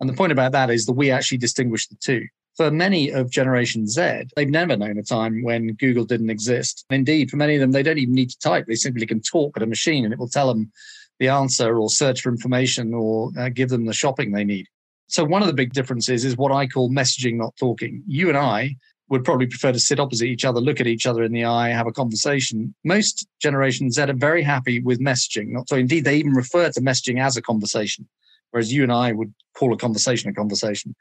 And 0.00 0.08
the 0.08 0.14
point 0.14 0.32
about 0.32 0.52
that 0.52 0.68
is 0.68 0.84
that 0.86 0.92
we 0.92 1.10
actually 1.10 1.38
distinguish 1.38 1.86
the 1.86 1.96
two 1.96 2.26
for 2.56 2.70
many 2.70 3.10
of 3.10 3.30
Generation 3.30 3.86
Z, 3.86 4.24
they've 4.34 4.48
never 4.48 4.76
known 4.76 4.98
a 4.98 5.02
time 5.02 5.42
when 5.42 5.74
Google 5.74 6.04
didn't 6.04 6.30
exist. 6.30 6.86
Indeed, 6.90 7.30
for 7.30 7.36
many 7.36 7.54
of 7.54 7.60
them, 7.60 7.72
they 7.72 7.82
don't 7.82 7.98
even 7.98 8.14
need 8.14 8.30
to 8.30 8.38
type. 8.38 8.66
They 8.66 8.76
simply 8.76 9.06
can 9.06 9.20
talk 9.20 9.56
at 9.56 9.62
a 9.62 9.66
machine 9.66 10.04
and 10.04 10.12
it 10.12 10.18
will 10.18 10.28
tell 10.28 10.48
them 10.48 10.72
the 11.18 11.28
answer 11.28 11.78
or 11.78 11.90
search 11.90 12.22
for 12.22 12.30
information 12.30 12.94
or 12.94 13.30
uh, 13.38 13.50
give 13.50 13.68
them 13.68 13.86
the 13.86 13.92
shopping 13.92 14.32
they 14.32 14.44
need. 14.44 14.66
So, 15.08 15.24
one 15.24 15.42
of 15.42 15.48
the 15.48 15.54
big 15.54 15.72
differences 15.72 16.24
is 16.24 16.36
what 16.36 16.52
I 16.52 16.66
call 16.66 16.90
messaging, 16.90 17.36
not 17.36 17.54
talking. 17.56 18.02
You 18.06 18.28
and 18.28 18.38
I 18.38 18.76
would 19.08 19.24
probably 19.24 19.46
prefer 19.46 19.70
to 19.70 19.78
sit 19.78 20.00
opposite 20.00 20.26
each 20.26 20.44
other, 20.44 20.60
look 20.60 20.80
at 20.80 20.86
each 20.86 21.06
other 21.06 21.22
in 21.22 21.32
the 21.32 21.44
eye, 21.44 21.68
have 21.68 21.86
a 21.86 21.92
conversation. 21.92 22.74
Most 22.84 23.26
Generation 23.40 23.90
Z 23.90 24.02
are 24.02 24.12
very 24.14 24.42
happy 24.42 24.80
with 24.80 24.98
messaging. 24.98 25.48
Not 25.48 25.68
so, 25.68 25.76
indeed, 25.76 26.04
they 26.04 26.16
even 26.16 26.32
refer 26.32 26.70
to 26.70 26.80
messaging 26.80 27.22
as 27.22 27.36
a 27.36 27.42
conversation, 27.42 28.08
whereas 28.50 28.72
you 28.72 28.82
and 28.82 28.92
I 28.92 29.12
would 29.12 29.32
call 29.54 29.72
a 29.72 29.76
conversation 29.76 30.30
a 30.30 30.34
conversation. 30.34 30.96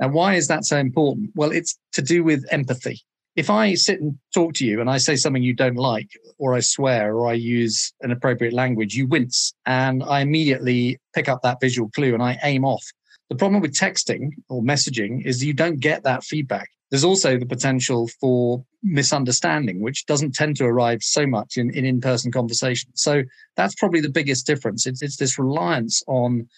And 0.00 0.12
why 0.12 0.34
is 0.34 0.48
that 0.48 0.64
so 0.64 0.76
important? 0.78 1.30
Well, 1.34 1.50
it's 1.50 1.78
to 1.92 2.02
do 2.02 2.22
with 2.24 2.44
empathy. 2.50 3.00
If 3.36 3.50
I 3.50 3.74
sit 3.74 4.00
and 4.00 4.18
talk 4.34 4.54
to 4.54 4.66
you 4.66 4.80
and 4.80 4.90
I 4.90 4.98
say 4.98 5.14
something 5.14 5.42
you 5.42 5.54
don't 5.54 5.76
like, 5.76 6.08
or 6.38 6.54
I 6.54 6.60
swear, 6.60 7.14
or 7.14 7.28
I 7.28 7.34
use 7.34 7.92
an 8.00 8.10
appropriate 8.10 8.52
language, 8.52 8.94
you 8.94 9.06
wince. 9.06 9.54
And 9.66 10.02
I 10.02 10.20
immediately 10.20 10.98
pick 11.14 11.28
up 11.28 11.42
that 11.42 11.60
visual 11.60 11.90
clue 11.90 12.14
and 12.14 12.22
I 12.22 12.38
aim 12.42 12.64
off. 12.64 12.84
The 13.28 13.36
problem 13.36 13.60
with 13.60 13.74
texting 13.74 14.30
or 14.48 14.62
messaging 14.62 15.24
is 15.24 15.44
you 15.44 15.52
don't 15.52 15.80
get 15.80 16.02
that 16.04 16.24
feedback. 16.24 16.68
There's 16.90 17.04
also 17.04 17.38
the 17.38 17.46
potential 17.46 18.08
for 18.20 18.64
misunderstanding, 18.82 19.82
which 19.82 20.06
doesn't 20.06 20.34
tend 20.34 20.56
to 20.56 20.64
arrive 20.64 21.02
so 21.02 21.26
much 21.26 21.58
in, 21.58 21.70
in 21.74 21.84
in-person 21.84 22.32
conversation. 22.32 22.90
So 22.94 23.22
that's 23.56 23.74
probably 23.74 24.00
the 24.00 24.08
biggest 24.08 24.46
difference. 24.46 24.86
It's, 24.86 25.02
it's 25.02 25.16
this 25.16 25.38
reliance 25.38 26.02
on 26.06 26.48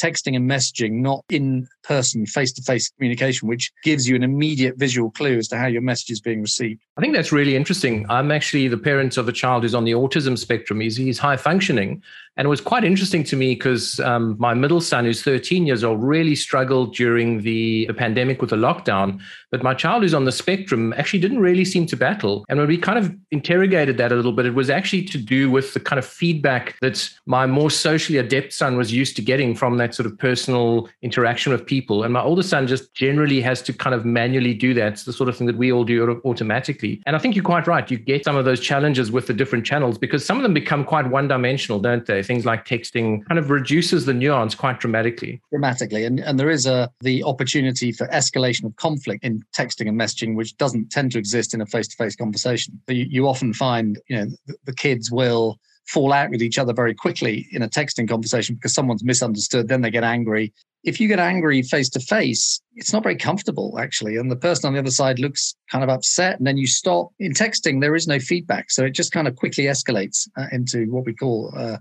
texting 0.00 0.34
and 0.34 0.48
messaging, 0.50 0.92
not 0.92 1.24
in 1.28 1.68
person, 1.82 2.26
face 2.26 2.52
to 2.52 2.62
face 2.62 2.90
communication, 2.90 3.48
which 3.48 3.72
gives 3.84 4.08
you 4.08 4.16
an 4.16 4.22
immediate 4.22 4.76
visual 4.76 5.10
clue 5.10 5.36
as 5.38 5.48
to 5.48 5.56
how 5.56 5.66
your 5.66 5.82
message 5.82 6.10
is 6.10 6.20
being 6.20 6.40
received. 6.40 6.80
I 6.96 7.00
think 7.00 7.14
that's 7.14 7.32
really 7.32 7.56
interesting. 7.56 8.06
I'm 8.08 8.30
actually 8.30 8.68
the 8.68 8.78
parent 8.78 9.16
of 9.16 9.28
a 9.28 9.32
child 9.32 9.62
who's 9.62 9.74
on 9.74 9.84
the 9.84 9.92
autism 9.92 10.38
spectrum. 10.38 10.80
He's, 10.80 10.96
he's 10.96 11.18
high 11.18 11.36
functioning. 11.36 12.02
And 12.40 12.46
it 12.46 12.48
was 12.48 12.62
quite 12.62 12.84
interesting 12.84 13.22
to 13.24 13.36
me 13.36 13.54
because 13.54 14.00
um, 14.00 14.34
my 14.38 14.54
middle 14.54 14.80
son, 14.80 15.04
who's 15.04 15.22
13 15.22 15.66
years 15.66 15.84
old, 15.84 16.02
really 16.02 16.34
struggled 16.34 16.94
during 16.94 17.42
the, 17.42 17.84
the 17.84 17.92
pandemic 17.92 18.40
with 18.40 18.48
the 18.48 18.56
lockdown. 18.56 19.20
But 19.50 19.62
my 19.62 19.74
child, 19.74 20.04
who's 20.04 20.14
on 20.14 20.24
the 20.24 20.32
spectrum, 20.32 20.94
actually 20.96 21.18
didn't 21.18 21.40
really 21.40 21.66
seem 21.66 21.84
to 21.84 21.98
battle. 21.98 22.46
And 22.48 22.58
when 22.58 22.66
we 22.66 22.78
kind 22.78 22.98
of 22.98 23.14
interrogated 23.30 23.98
that 23.98 24.10
a 24.10 24.14
little 24.14 24.32
bit, 24.32 24.46
it 24.46 24.54
was 24.54 24.70
actually 24.70 25.02
to 25.02 25.18
do 25.18 25.50
with 25.50 25.74
the 25.74 25.80
kind 25.80 25.98
of 25.98 26.06
feedback 26.06 26.78
that 26.80 27.10
my 27.26 27.44
more 27.44 27.70
socially 27.70 28.16
adept 28.16 28.54
son 28.54 28.78
was 28.78 28.90
used 28.90 29.16
to 29.16 29.22
getting 29.22 29.54
from 29.54 29.76
that 29.76 29.94
sort 29.94 30.06
of 30.06 30.16
personal 30.18 30.88
interaction 31.02 31.52
with 31.52 31.66
people. 31.66 32.04
And 32.04 32.14
my 32.14 32.22
older 32.22 32.42
son 32.42 32.66
just 32.66 32.94
generally 32.94 33.42
has 33.42 33.60
to 33.62 33.74
kind 33.74 33.94
of 33.94 34.06
manually 34.06 34.54
do 34.54 34.72
that. 34.72 34.94
It's 34.94 35.04
the 35.04 35.12
sort 35.12 35.28
of 35.28 35.36
thing 35.36 35.46
that 35.46 35.58
we 35.58 35.72
all 35.72 35.84
do 35.84 36.22
automatically. 36.24 37.02
And 37.04 37.14
I 37.14 37.18
think 37.18 37.36
you're 37.36 37.44
quite 37.44 37.66
right. 37.66 37.90
You 37.90 37.98
get 37.98 38.24
some 38.24 38.36
of 38.36 38.46
those 38.46 38.60
challenges 38.60 39.12
with 39.12 39.26
the 39.26 39.34
different 39.34 39.66
channels 39.66 39.98
because 39.98 40.24
some 40.24 40.38
of 40.38 40.42
them 40.42 40.54
become 40.54 40.84
quite 40.84 41.06
one 41.10 41.28
dimensional, 41.28 41.80
don't 41.80 42.06
they? 42.06 42.29
Things 42.30 42.46
like 42.46 42.64
texting 42.64 43.26
kind 43.26 43.40
of 43.40 43.50
reduces 43.50 44.06
the 44.06 44.14
nuance 44.14 44.54
quite 44.54 44.78
dramatically. 44.78 45.40
Dramatically. 45.50 46.04
And, 46.04 46.20
and 46.20 46.38
there 46.38 46.48
is 46.48 46.64
a 46.64 46.88
the 47.00 47.24
opportunity 47.24 47.90
for 47.90 48.06
escalation 48.06 48.66
of 48.66 48.76
conflict 48.76 49.24
in 49.24 49.42
texting 49.52 49.88
and 49.88 50.00
messaging, 50.00 50.36
which 50.36 50.56
doesn't 50.56 50.92
tend 50.92 51.10
to 51.10 51.18
exist 51.18 51.54
in 51.54 51.60
a 51.60 51.66
face-to-face 51.66 52.14
conversation. 52.14 52.80
So 52.88 52.94
you, 52.94 53.06
you 53.10 53.26
often 53.26 53.52
find, 53.52 53.98
you 54.08 54.16
know, 54.16 54.26
the, 54.46 54.54
the 54.66 54.72
kids 54.72 55.10
will 55.10 55.58
fall 55.88 56.12
out 56.12 56.30
with 56.30 56.40
each 56.40 56.56
other 56.56 56.72
very 56.72 56.94
quickly 56.94 57.48
in 57.50 57.62
a 57.62 57.68
texting 57.68 58.08
conversation 58.08 58.54
because 58.54 58.74
someone's 58.74 59.02
misunderstood, 59.02 59.66
then 59.66 59.80
they 59.80 59.90
get 59.90 60.04
angry. 60.04 60.52
If 60.84 61.00
you 61.00 61.08
get 61.08 61.18
angry 61.18 61.60
face 61.62 61.90
to 61.90 62.00
face, 62.00 62.60
it's 62.76 62.92
not 62.92 63.02
very 63.02 63.16
comfortable 63.16 63.76
actually. 63.80 64.18
And 64.18 64.30
the 64.30 64.36
person 64.36 64.68
on 64.68 64.74
the 64.74 64.78
other 64.78 64.92
side 64.92 65.18
looks 65.18 65.56
kind 65.68 65.82
of 65.82 65.90
upset 65.90 66.38
and 66.38 66.46
then 66.46 66.56
you 66.56 66.68
stop. 66.68 67.08
In 67.18 67.32
texting, 67.32 67.80
there 67.80 67.96
is 67.96 68.06
no 68.06 68.20
feedback. 68.20 68.70
So 68.70 68.84
it 68.84 68.94
just 68.94 69.10
kind 69.10 69.26
of 69.26 69.34
quickly 69.34 69.64
escalates 69.64 70.28
uh, 70.38 70.46
into 70.52 70.86
what 70.92 71.06
we 71.06 71.12
call 71.12 71.52
uh, 71.56 71.78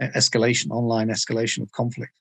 escalation, 0.00 0.70
online 0.70 1.08
escalation 1.08 1.62
of 1.62 1.72
conflict. 1.72 2.12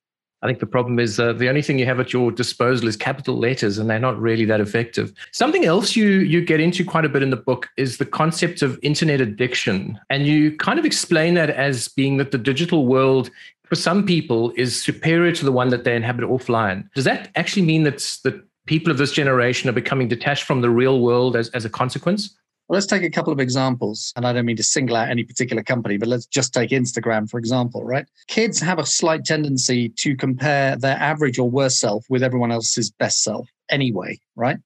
I 0.44 0.46
think 0.46 0.60
the 0.60 0.68
problem 0.68 1.00
is 1.00 1.20
uh, 1.20 1.34
the 1.34 1.50
only 1.50 1.64
thing 1.64 1.80
you 1.80 1.86
have 1.88 2.00
at 2.00 2.14
your 2.14 2.32
disposal 2.32 2.88
is 2.88 2.96
capital 2.96 3.40
letters, 3.40 3.80
and 3.80 3.90
they're 3.90 3.98
not 3.98 4.20
really 4.22 4.46
that 4.46 4.62
effective. 4.62 5.12
Something 5.32 5.66
else 5.66 5.96
you 5.96 6.08
you 6.20 6.46
get 6.46 6.60
into 6.60 6.86
quite 6.86 7.06
a 7.06 7.10
bit 7.10 7.24
in 7.24 7.32
the 7.32 7.38
book 7.38 7.70
is 7.76 7.98
the 7.98 8.06
concept 8.06 8.62
of 8.62 8.78
internet 8.84 9.20
addiction, 9.20 10.00
and 10.12 10.28
you 10.28 10.56
kind 10.58 10.78
of 10.78 10.86
explain 10.86 11.34
that 11.34 11.50
as 11.50 11.88
being 11.88 12.18
that 12.18 12.32
the 12.32 12.38
digital 12.38 12.86
world 12.86 13.32
for 13.64 13.76
some 13.76 14.06
people 14.06 14.54
is 14.56 14.82
superior 14.82 15.32
to 15.32 15.44
the 15.44 15.52
one 15.52 15.70
that 15.70 15.84
they 15.84 15.96
inhabit 15.96 16.24
offline. 16.26 16.88
Does 16.94 17.06
that 17.06 17.32
actually 17.36 17.66
mean 17.66 17.84
that 17.84 17.98
that 18.24 18.40
people 18.68 18.92
of 18.92 19.00
this 19.00 19.12
generation 19.12 19.70
are 19.70 19.74
becoming 19.74 20.08
detached 20.08 20.44
from 20.44 20.62
the 20.62 20.70
real 20.70 21.00
world 21.00 21.36
as, 21.36 21.50
as 21.50 21.66
a 21.66 21.70
consequence? 21.70 22.38
Well, 22.68 22.76
let's 22.76 22.86
take 22.86 23.04
a 23.04 23.10
couple 23.10 23.32
of 23.32 23.40
examples. 23.40 24.12
And 24.16 24.28
I 24.28 24.34
don't 24.34 24.46
mean 24.46 24.58
to 24.58 24.64
single 24.64 24.98
out 24.98 25.10
any 25.10 25.24
particular 25.24 25.64
company, 25.64 25.98
but 25.98 26.10
let's 26.10 26.26
just 26.26 26.54
take 26.54 26.72
Instagram, 26.72 27.30
for 27.30 27.38
example, 27.38 27.84
right? 27.84 28.06
Kids 28.28 28.60
have 28.60 28.78
a 28.78 28.86
slight 28.86 29.24
tendency 29.24 29.90
to 29.90 30.18
compare 30.18 30.76
their 30.76 30.98
average 30.98 31.40
or 31.40 31.50
worst 31.50 31.80
self 31.80 32.06
with 32.10 32.24
everyone 32.24 32.52
else's 32.52 32.92
best 32.92 33.24
self 33.24 33.48
anyway, 33.70 34.20
right? 34.36 34.58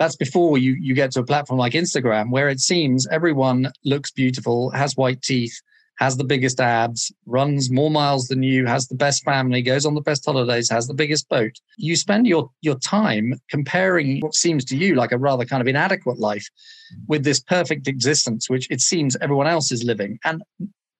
That's 0.00 0.16
before 0.16 0.58
you, 0.58 0.72
you 0.72 0.94
get 0.94 1.12
to 1.12 1.20
a 1.20 1.24
platform 1.24 1.58
like 1.58 1.74
Instagram, 1.74 2.30
where 2.30 2.48
it 2.48 2.58
seems 2.58 3.06
everyone 3.08 3.70
looks 3.84 4.10
beautiful, 4.10 4.70
has 4.70 4.96
white 4.96 5.22
teeth, 5.22 5.60
has 6.00 6.16
the 6.16 6.24
biggest 6.24 6.60
abs, 6.60 7.12
runs 7.26 7.70
more 7.70 7.90
miles 7.90 8.26
than 8.28 8.42
you, 8.42 8.64
has 8.64 8.88
the 8.88 8.94
best 8.94 9.22
family, 9.22 9.60
goes 9.60 9.84
on 9.84 9.94
the 9.94 10.00
best 10.00 10.24
holidays, 10.24 10.70
has 10.70 10.86
the 10.86 10.94
biggest 10.94 11.28
boat. 11.28 11.52
You 11.76 11.94
spend 11.94 12.26
your, 12.26 12.50
your 12.62 12.78
time 12.78 13.38
comparing 13.50 14.20
what 14.20 14.34
seems 14.34 14.64
to 14.66 14.76
you 14.76 14.94
like 14.94 15.12
a 15.12 15.18
rather 15.18 15.44
kind 15.44 15.60
of 15.60 15.68
inadequate 15.68 16.18
life 16.18 16.48
with 17.06 17.22
this 17.22 17.38
perfect 17.38 17.86
existence, 17.86 18.48
which 18.48 18.66
it 18.70 18.80
seems 18.80 19.14
everyone 19.20 19.46
else 19.46 19.70
is 19.70 19.84
living. 19.84 20.18
And 20.24 20.42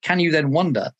can 0.03 0.19
you 0.19 0.31
then 0.31 0.51
wonder 0.51 0.91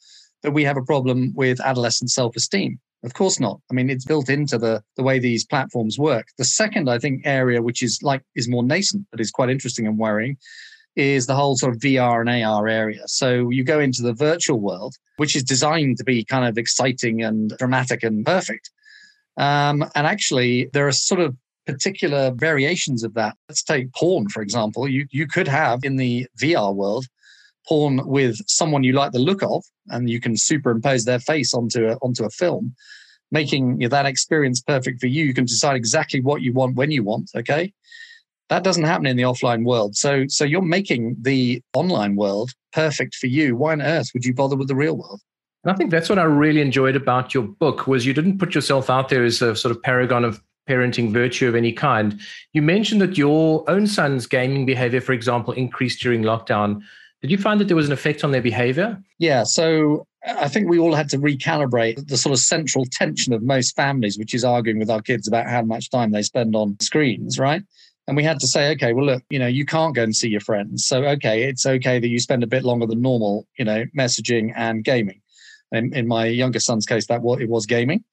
that 0.41 0.51
we 0.51 0.63
have 0.63 0.77
a 0.77 0.84
problem 0.84 1.31
with 1.36 1.62
adolescent 1.62 2.10
self 2.10 2.36
esteem? 2.36 2.79
Of 3.03 3.13
course 3.13 3.39
not. 3.39 3.60
I 3.70 3.75
mean, 3.75 3.89
it's 3.89 4.05
built 4.05 4.29
into 4.29 4.58
the, 4.58 4.84
the 4.96 5.03
way 5.03 5.20
these 5.20 5.46
platforms 5.46 6.00
work. 6.00 6.27
The 6.39 6.46
second, 6.46 6.89
I 6.89 6.98
think, 6.98 7.22
area 7.25 7.62
which 7.62 7.84
is 7.84 8.00
like 8.01 8.24
is 8.36 8.48
more 8.48 8.63
nascent, 8.63 9.05
but 9.12 9.20
is 9.20 9.31
quite 9.31 9.50
interesting 9.50 9.86
and 9.86 9.98
worrying, 9.98 10.38
is 10.95 11.25
the 11.25 11.36
whole 11.36 11.55
sort 11.55 11.74
of 11.74 11.79
VR 11.79 12.21
and 12.21 12.43
AR 12.43 12.67
area. 12.67 13.01
So 13.07 13.50
you 13.50 13.63
go 13.63 13.79
into 13.79 14.01
the 14.01 14.13
virtual 14.13 14.60
world, 14.60 14.95
which 15.17 15.36
is 15.36 15.43
designed 15.43 15.98
to 15.98 16.03
be 16.03 16.24
kind 16.24 16.45
of 16.45 16.57
exciting 16.57 17.24
and 17.24 17.53
dramatic 17.57 18.03
and 18.03 18.25
perfect. 18.25 18.69
Um, 19.38 19.83
and 19.95 20.05
actually, 20.05 20.69
there 20.74 20.88
are 20.88 20.91
sort 20.91 21.21
of 21.21 21.36
particular 21.65 22.31
variations 22.31 23.03
of 23.03 23.13
that. 23.13 23.36
Let's 23.48 23.63
take 23.63 23.93
porn, 23.93 24.29
for 24.29 24.41
example. 24.41 24.88
You, 24.88 25.05
you 25.12 25.27
could 25.27 25.48
have 25.48 25.83
in 25.83 25.95
the 25.95 26.27
VR 26.41 26.75
world 26.75 27.05
porn 27.67 28.05
with 28.05 28.38
someone 28.48 28.83
you 28.83 28.93
like 28.93 29.12
the 29.12 29.19
look 29.19 29.43
of, 29.43 29.63
and 29.88 30.10
you 30.10 30.19
can 30.19 30.36
superimpose 30.36 31.05
their 31.05 31.19
face 31.19 31.53
onto 31.53 31.88
a, 31.88 31.95
onto 31.98 32.25
a 32.25 32.29
film, 32.29 32.75
making 33.31 33.79
that 33.79 34.05
experience 34.05 34.62
perfect 34.62 35.00
for 35.00 35.07
you. 35.07 35.24
You 35.25 35.33
can 35.33 35.45
decide 35.45 35.75
exactly 35.75 36.19
what 36.19 36.41
you 36.41 36.53
want 36.53 36.75
when 36.75 36.91
you 36.91 37.03
want. 37.03 37.29
Okay. 37.36 37.71
That 38.51 38.63
doesn't 38.63 38.84
happen 38.84 39.05
in 39.05 39.15
the 39.15 39.24
offline 39.24 39.63
world. 39.63 39.96
So, 39.96 40.25
so 40.27 40.43
you're 40.43 40.62
making 40.62 41.15
the 41.22 41.62
online 41.74 42.17
world 42.17 42.51
perfect 42.74 43.15
for 43.15 43.27
you. 43.27 43.55
Why 43.55 43.72
on 43.72 43.81
earth 43.81 44.10
would 44.13 44.25
you 44.25 44.34
bother 44.34 44.58
with 44.58 44.67
the 44.67 44.75
real 44.75 44.98
world? 44.98 45.22
And 45.63 45.72
I 45.72 45.75
think 45.77 45.89
that's 45.89 46.10
what 46.10 46.20
I 46.20 46.24
really 46.24 46.60
enjoyed 46.60 46.98
about 46.98 47.34
your 47.34 47.43
book 47.43 47.88
was 47.88 48.05
you 48.05 48.13
didn't 48.13 48.39
put 48.39 48.53
yourself 48.53 48.89
out 48.89 49.08
there 49.08 49.24
as 49.24 49.41
a 49.41 49.55
sort 49.55 49.74
of 49.74 49.81
paragon 49.81 50.25
of 50.25 50.43
parenting 50.67 51.13
virtue 51.13 51.48
of 51.48 51.55
any 51.55 51.72
kind. 51.72 52.20
You 52.51 52.62
mentioned 52.62 53.00
that 53.00 53.17
your 53.17 53.63
own 53.70 53.88
son's 53.88 54.27
gaming 54.27 54.65
behavior, 54.65 55.00
for 55.00 55.13
example, 55.13 55.53
increased 55.53 56.01
during 56.01 56.24
lockdown. 56.24 56.81
Did 57.22 57.31
you 57.31 57.38
find 57.38 57.58
that 57.62 57.70
there 57.70 57.77
was 57.77 57.88
an 57.88 57.93
effect 57.93 58.22
on 58.25 58.31
their 58.31 58.41
behavior? 58.41 59.01
Yeah. 59.17 59.43
So 59.46 60.08
uh, 60.27 60.36
I 60.39 60.50
think 60.50 60.67
we 60.67 60.77
all 60.77 60.93
had 60.93 61.08
to 61.12 61.17
recalibrate 61.17 62.05
the 62.10 62.17
sort 62.17 62.34
of 62.34 62.39
central 62.39 62.84
tension 62.91 63.31
of 63.31 63.43
most 63.43 63.77
families, 63.77 64.17
which 64.17 64.34
is 64.34 64.43
arguing 64.43 64.77
with 64.77 64.89
our 64.89 65.01
kids 65.01 65.25
about 65.25 65.48
how 65.48 65.62
much 65.62 65.89
time 65.89 66.12
they 66.12 66.22
spend 66.22 66.53
on 66.53 66.75
screens, 66.81 67.39
right? 67.39 67.63
And 68.08 68.17
we 68.17 68.24
had 68.24 68.39
to 68.39 68.48
say, 68.48 68.72
okay, 68.72 68.93
well, 68.93 69.05
look, 69.05 69.24
you 69.29 69.39
know, 69.39 69.48
you 69.48 69.65
can't 69.65 69.96
go 69.96 70.03
and 70.03 70.15
see 70.15 70.27
your 70.27 70.41
friends. 70.41 70.86
So, 70.86 71.03
okay, 71.05 71.43
it's 71.43 71.65
okay 71.65 72.00
that 72.00 72.08
you 72.08 72.20
spend 72.20 72.43
a 72.43 72.48
bit 72.48 72.63
longer 72.63 72.88
than 72.88 73.01
normal, 73.01 73.48
you 73.58 73.65
know, 73.65 73.86
messaging 73.98 74.51
and 74.55 74.84
gaming. 74.84 75.22
And 75.72 75.96
in 75.96 76.08
my 76.08 76.25
younger 76.25 76.60
son's 76.60 76.86
case, 76.86 77.08
that 77.08 77.22
what 77.22 77.41
it 77.41 77.50
was 77.50 77.65
gaming. 77.65 78.03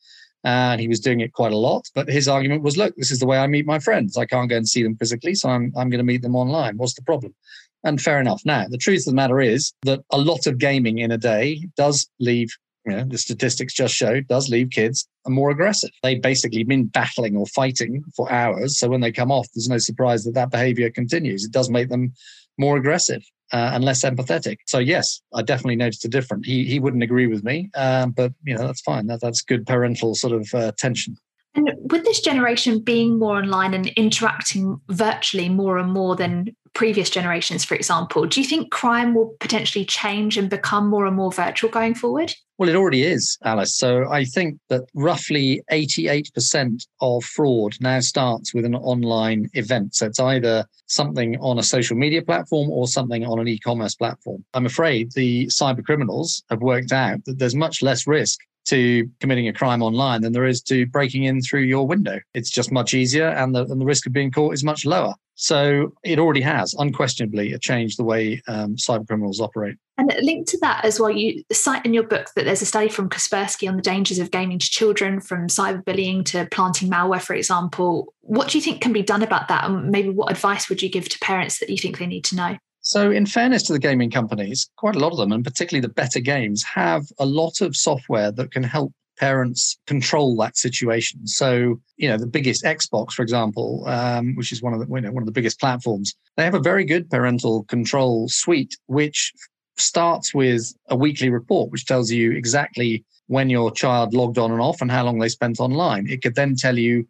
And 0.45 0.81
he 0.81 0.89
was 0.89 1.01
doing 1.01 1.21
it 1.21 1.33
quite 1.33 1.53
a 1.53 1.57
lot. 1.57 1.89
But 1.95 2.09
his 2.09 2.29
argument 2.29 2.63
was, 2.63 2.77
look, 2.77 2.95
this 2.97 3.11
is 3.11 3.19
the 3.19 3.27
way 3.27 3.39
I 3.39 3.47
meet 3.47 3.67
my 3.67 3.79
friends. 3.79 4.17
I 4.17 4.27
can't 4.27 4.49
go 4.49 4.57
and 4.57 4.69
see 4.69 4.83
them 4.83 4.97
physically, 4.97 5.35
so 5.35 5.49
I'm, 5.49 5.73
I'm 5.77 5.91
going 5.91 5.99
to 5.99 6.05
meet 6.05 6.23
them 6.23 6.37
online. 6.37 6.77
What's 6.77 6.95
the 6.95 7.03
problem? 7.03 7.35
And 7.83 8.01
fair 8.01 8.21
enough. 8.21 8.43
Now, 8.45 8.67
the 8.69 8.79
truth 8.79 9.01
of 9.01 9.13
the 9.13 9.17
matter 9.17 9.41
is 9.41 9.73
that 9.83 10.01
a 10.13 10.19
lot 10.19 10.47
of 10.47 10.59
gaming 10.59 10.99
in 10.99 11.11
a 11.11 11.19
day 11.19 11.67
does 11.77 12.09
leave 12.21 12.51
you 12.91 12.97
know, 12.97 13.05
the 13.05 13.19
statistics 13.19 13.75
just 13.75 13.95
show 13.95 14.21
does 14.23 14.49
leave 14.49 14.71
kids 14.71 15.07
more 15.27 15.51
aggressive. 15.51 15.91
They've 16.03 16.21
basically 16.21 16.65
been 16.65 16.87
battling 16.87 17.37
or 17.37 17.47
fighting 17.47 18.03
for 18.17 18.31
hours. 18.33 18.79
So 18.79 18.89
when 18.89 19.01
they 19.01 19.13
come 19.13 19.31
off, 19.31 19.47
there's 19.55 19.69
no 19.69 19.79
surprise 19.79 20.25
that 20.25 20.35
that 20.35 20.51
behavior 20.51 20.91
continues. 20.91 21.45
It 21.45 21.53
does 21.53 21.71
make 21.71 21.89
them 21.89 22.13
more 22.57 22.77
aggressive 22.77 23.23
uh, 23.53 23.71
and 23.75 23.85
less 23.85 24.05
empathetic. 24.05 24.59
So 24.67 24.79
yes, 24.79 25.21
I 25.35 25.43
definitely 25.43 25.77
noticed 25.77 26.05
a 26.05 26.09
difference. 26.09 26.47
He 26.47 26.65
he 26.65 26.81
wouldn't 26.81 27.03
agree 27.03 27.27
with 27.27 27.45
me, 27.45 27.71
um, 27.75 28.11
but 28.13 28.33
you 28.45 28.55
know 28.55 28.67
that's 28.67 28.81
fine. 28.81 29.07
That 29.07 29.21
that's 29.21 29.43
good 29.43 29.67
parental 29.67 30.15
sort 30.15 30.33
of 30.33 30.49
uh, 30.55 30.73
tension. 30.77 31.17
And 31.55 31.71
with 31.91 32.05
this 32.05 32.21
generation 32.21 32.81
being 32.81 33.19
more 33.19 33.37
online 33.37 33.75
and 33.75 33.89
interacting 33.89 34.81
virtually 34.89 35.49
more 35.49 35.79
and 35.79 35.93
more 35.93 36.15
than 36.15 36.55
previous 36.75 37.11
generations, 37.11 37.65
for 37.65 37.75
example, 37.75 38.27
do 38.27 38.41
you 38.41 38.47
think 38.47 38.71
crime 38.71 39.15
will 39.15 39.35
potentially 39.41 39.85
change 39.85 40.37
and 40.37 40.49
become 40.49 40.89
more 40.89 41.07
and 41.07 41.17
more 41.17 41.33
virtual 41.33 41.71
going 41.71 41.95
forward? 41.95 42.33
Well, 42.59 42.69
it 42.69 42.77
already 42.77 43.03
is, 43.03 43.39
Alice. 43.45 43.75
So 43.77 44.09
I 44.11 44.25
think 44.25 44.59
that 44.69 44.83
roughly 44.95 45.63
88% 45.71 46.87
of 47.01 47.25
fraud 47.25 47.75
now 47.81 48.01
starts 48.01 48.53
with 48.53 48.65
an 48.65 48.75
online 48.75 49.49
event. 49.55 49.95
So 49.95 50.07
it's 50.07 50.21
either 50.21 50.65
something 50.87 51.37
on 51.41 51.59
a 51.59 51.63
social 51.63 51.97
media 51.97 52.23
platform 52.23 52.69
or 52.71 52.87
something 52.89 53.25
on 53.25 53.39
an 53.39 53.49
e 53.49 53.59
commerce 53.59 53.95
platform. 53.95 54.45
I'm 54.55 54.67
afraid 54.67 55.13
the 55.13 55.47
cyber 55.47 55.85
criminals 55.85 56.43
have 56.51 56.61
worked 56.61 56.93
out 56.93 57.25
that 57.25 57.39
there's 57.39 57.55
much 57.55 57.83
less 57.83 58.07
risk 58.07 58.41
to 58.69 59.11
committing 59.21 59.49
a 59.49 59.53
crime 59.53 59.83
online 59.83 60.23
than 60.23 60.33
there 60.33 60.47
is 60.47 60.63
to 60.63 60.87
breaking 60.87 61.25
in 61.25 61.41
through 61.41 61.63
your 61.63 61.87
window. 61.87 62.21
It's 62.35 62.51
just 62.51 62.71
much 62.71 62.95
easier 62.95 63.29
and 63.29 63.55
the, 63.55 63.65
and 63.65 63.81
the 63.81 63.85
risk 63.85 64.07
of 64.07 64.13
being 64.13 64.31
caught 64.31 64.55
is 64.55 64.65
much 64.65 64.85
lower. 64.85 65.15
So 65.41 65.93
it 66.03 66.19
already 66.19 66.41
has 66.41 66.75
unquestionably 66.75 67.57
changed 67.61 67.97
the 67.97 68.03
way 68.03 68.43
um, 68.49 68.75
cyber 68.75 69.07
criminals 69.07 69.41
operate. 69.41 69.77
And 69.97 70.13
linked 70.21 70.49
to 70.51 70.59
that 70.63 70.85
as 70.85 70.99
well, 70.99 71.11
you 71.11 71.45
cite 71.53 71.87
in 71.87 71.95
your 71.95 72.03
book 72.03 72.31
that 72.35 72.45
there's 72.45 72.63
a 72.63 72.67
study 72.67 72.89
from 72.89 73.09
Kaspersky 73.09 73.69
on 73.69 73.77
the 73.77 73.83
dangers 73.83 74.19
of 74.19 74.33
gaming 74.33 74.59
to 74.59 74.67
children, 74.69 75.21
from 75.21 75.47
cyberbullying 75.47 76.25
to 76.27 76.49
planting 76.51 76.91
malware, 76.91 77.23
for 77.23 77.35
example. 77.35 78.13
What 78.21 78.49
do 78.49 78.59
you 78.59 78.63
think 78.63 78.81
can 78.81 78.93
be 78.93 79.03
done 79.03 79.23
about 79.23 79.47
that? 79.49 79.65
And 79.65 79.91
maybe 79.91 80.11
what 80.11 80.31
advice 80.31 80.69
would 80.69 80.83
you 80.83 80.89
give 80.89 81.09
to 81.09 81.19
parents 81.21 81.61
that 81.61 81.71
you 81.71 81.79
think 81.79 81.99
they 81.99 82.07
need 82.07 82.25
to 82.27 82.37
know? 82.37 82.57
So, 82.89 83.11
in 83.11 83.27
fairness 83.27 83.65
to 83.65 83.75
the 83.75 83.79
gaming 83.79 84.11
companies, 84.11 84.71
quite 84.79 84.97
a 84.97 84.99
lot 84.99 85.13
of 85.13 85.19
them, 85.19 85.31
and 85.31 85.45
particularly 85.45 85.83
the 85.83 85.93
better 85.93 86.21
games, 86.21 86.63
have 86.63 87.05
a 87.19 87.27
lot 87.27 87.61
of 87.61 87.77
software 87.77 88.33
that 88.33 88.51
can 88.51 88.63
help 88.63 88.95
parents 89.19 89.79
control 89.87 90.35
that 90.37 90.57
situation. 90.57 91.27
So, 91.27 91.83
you 91.99 92.09
know, 92.09 92.17
the 92.17 92.27
biggest 92.27 92.65
Xbox, 92.65 93.13
for 93.13 93.21
example, 93.21 93.85
um, 93.87 94.35
which 94.37 94.53
is 94.53 94.63
one 94.63 94.73
of 94.73 94.81
the 94.81 94.87
you 94.87 95.03
know, 95.03 95.13
one 95.13 95.23
of 95.23 95.27
the 95.27 95.33
biggest 95.33 95.61
platforms, 95.61 96.15
they 96.39 96.45
have 96.45 96.55
a 96.55 96.61
very 96.61 96.87
good 96.87 97.11
parental 97.11 97.65
control 97.65 98.27
suite, 98.31 98.75
which 98.87 99.35
starts 99.77 100.33
with 100.33 100.73
a 100.89 100.97
weekly 100.97 101.29
report, 101.29 101.71
which 101.71 101.85
tells 101.85 102.11
you 102.11 102.33
exactly 102.33 103.05
when 103.27 103.51
your 103.51 103.71
child 103.71 104.15
logged 104.15 104.39
on 104.39 104.51
and 104.51 104.63
off 104.63 104.81
and 104.81 104.91
how 104.91 105.05
long 105.05 105.19
they 105.19 105.29
spent 105.29 105.61
online. 105.61 106.09
It 106.09 106.23
could 106.23 106.37
then 106.37 106.57
tell 106.57 106.79
you 106.79 107.07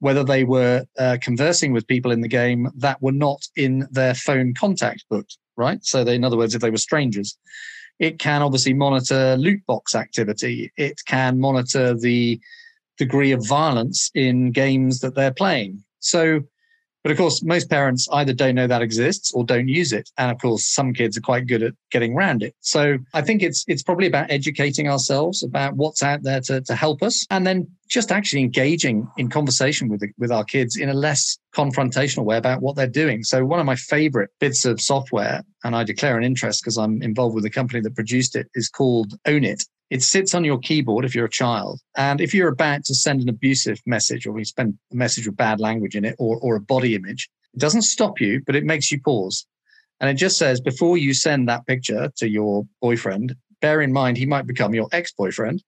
whether 0.00 0.24
they 0.24 0.44
were 0.44 0.84
uh, 0.98 1.16
conversing 1.22 1.72
with 1.72 1.86
people 1.86 2.10
in 2.10 2.20
the 2.20 2.28
game 2.28 2.68
that 2.76 3.00
were 3.00 3.12
not 3.12 3.46
in 3.56 3.86
their 3.90 4.14
phone 4.14 4.52
contact 4.54 5.04
book, 5.08 5.26
right? 5.56 5.84
So, 5.84 6.04
they, 6.04 6.14
in 6.14 6.24
other 6.24 6.36
words, 6.36 6.54
if 6.54 6.60
they 6.60 6.70
were 6.70 6.76
strangers. 6.76 7.38
It 7.98 8.18
can 8.18 8.40
obviously 8.40 8.72
monitor 8.72 9.36
loot 9.36 9.64
box 9.66 9.94
activity. 9.94 10.72
It 10.78 11.00
can 11.06 11.38
monitor 11.38 11.94
the 11.94 12.40
degree 12.96 13.32
of 13.32 13.46
violence 13.46 14.10
in 14.14 14.52
games 14.52 15.00
that 15.00 15.14
they're 15.14 15.34
playing. 15.34 15.84
So, 16.00 16.40
but 17.02 17.12
of 17.12 17.18
course, 17.18 17.42
most 17.42 17.70
parents 17.70 18.08
either 18.12 18.32
don't 18.32 18.54
know 18.54 18.66
that 18.66 18.82
exists 18.82 19.32
or 19.32 19.44
don't 19.44 19.68
use 19.68 19.92
it. 19.92 20.10
And 20.18 20.30
of 20.30 20.38
course, 20.38 20.66
some 20.66 20.92
kids 20.92 21.16
are 21.16 21.22
quite 21.22 21.46
good 21.46 21.62
at 21.62 21.74
getting 21.90 22.14
around 22.14 22.42
it. 22.42 22.54
So 22.60 22.98
I 23.14 23.22
think 23.22 23.42
it's 23.42 23.64
it's 23.68 23.82
probably 23.82 24.06
about 24.06 24.30
educating 24.30 24.88
ourselves 24.88 25.42
about 25.42 25.76
what's 25.76 26.02
out 26.02 26.22
there 26.22 26.40
to, 26.42 26.60
to 26.60 26.74
help 26.74 27.02
us 27.02 27.26
and 27.30 27.46
then 27.46 27.68
just 27.88 28.12
actually 28.12 28.40
engaging 28.40 29.08
in 29.16 29.28
conversation 29.28 29.88
with 29.88 30.00
the, 30.00 30.08
with 30.18 30.30
our 30.30 30.44
kids 30.44 30.76
in 30.76 30.88
a 30.88 30.94
less 30.94 31.38
confrontational 31.54 32.24
way 32.24 32.36
about 32.36 32.62
what 32.62 32.76
they're 32.76 32.86
doing. 32.86 33.24
So 33.24 33.44
one 33.44 33.58
of 33.58 33.66
my 33.66 33.74
favorite 33.74 34.30
bits 34.38 34.64
of 34.64 34.80
software, 34.80 35.42
and 35.64 35.74
I 35.74 35.82
declare 35.82 36.16
an 36.16 36.22
interest 36.22 36.62
because 36.62 36.78
I'm 36.78 37.02
involved 37.02 37.34
with 37.34 37.44
the 37.44 37.50
company 37.50 37.80
that 37.80 37.96
produced 37.96 38.36
it, 38.36 38.48
is 38.54 38.68
called 38.68 39.14
Own 39.26 39.42
It. 39.44 39.64
It 39.90 40.02
sits 40.02 40.34
on 40.34 40.44
your 40.44 40.58
keyboard 40.58 41.04
if 41.04 41.14
you're 41.14 41.26
a 41.26 41.30
child. 41.30 41.80
And 41.96 42.20
if 42.20 42.32
you're 42.32 42.48
about 42.48 42.84
to 42.84 42.94
send 42.94 43.20
an 43.20 43.28
abusive 43.28 43.80
message 43.86 44.26
or 44.26 44.38
you 44.38 44.44
spend 44.44 44.78
a 44.92 44.96
message 44.96 45.26
with 45.26 45.36
bad 45.36 45.60
language 45.60 45.96
in 45.96 46.04
it 46.04 46.14
or, 46.18 46.38
or 46.38 46.56
a 46.56 46.60
body 46.60 46.94
image, 46.94 47.28
it 47.52 47.60
doesn't 47.60 47.82
stop 47.82 48.20
you, 48.20 48.40
but 48.46 48.54
it 48.54 48.64
makes 48.64 48.92
you 48.92 49.00
pause. 49.00 49.46
And 50.00 50.08
it 50.08 50.14
just 50.14 50.38
says, 50.38 50.60
before 50.60 50.96
you 50.96 51.12
send 51.12 51.48
that 51.48 51.66
picture 51.66 52.10
to 52.16 52.28
your 52.28 52.66
boyfriend, 52.80 53.34
bear 53.60 53.82
in 53.82 53.92
mind 53.92 54.16
he 54.16 54.26
might 54.26 54.46
become 54.46 54.74
your 54.74 54.88
ex 54.92 55.12
boyfriend. 55.12 55.62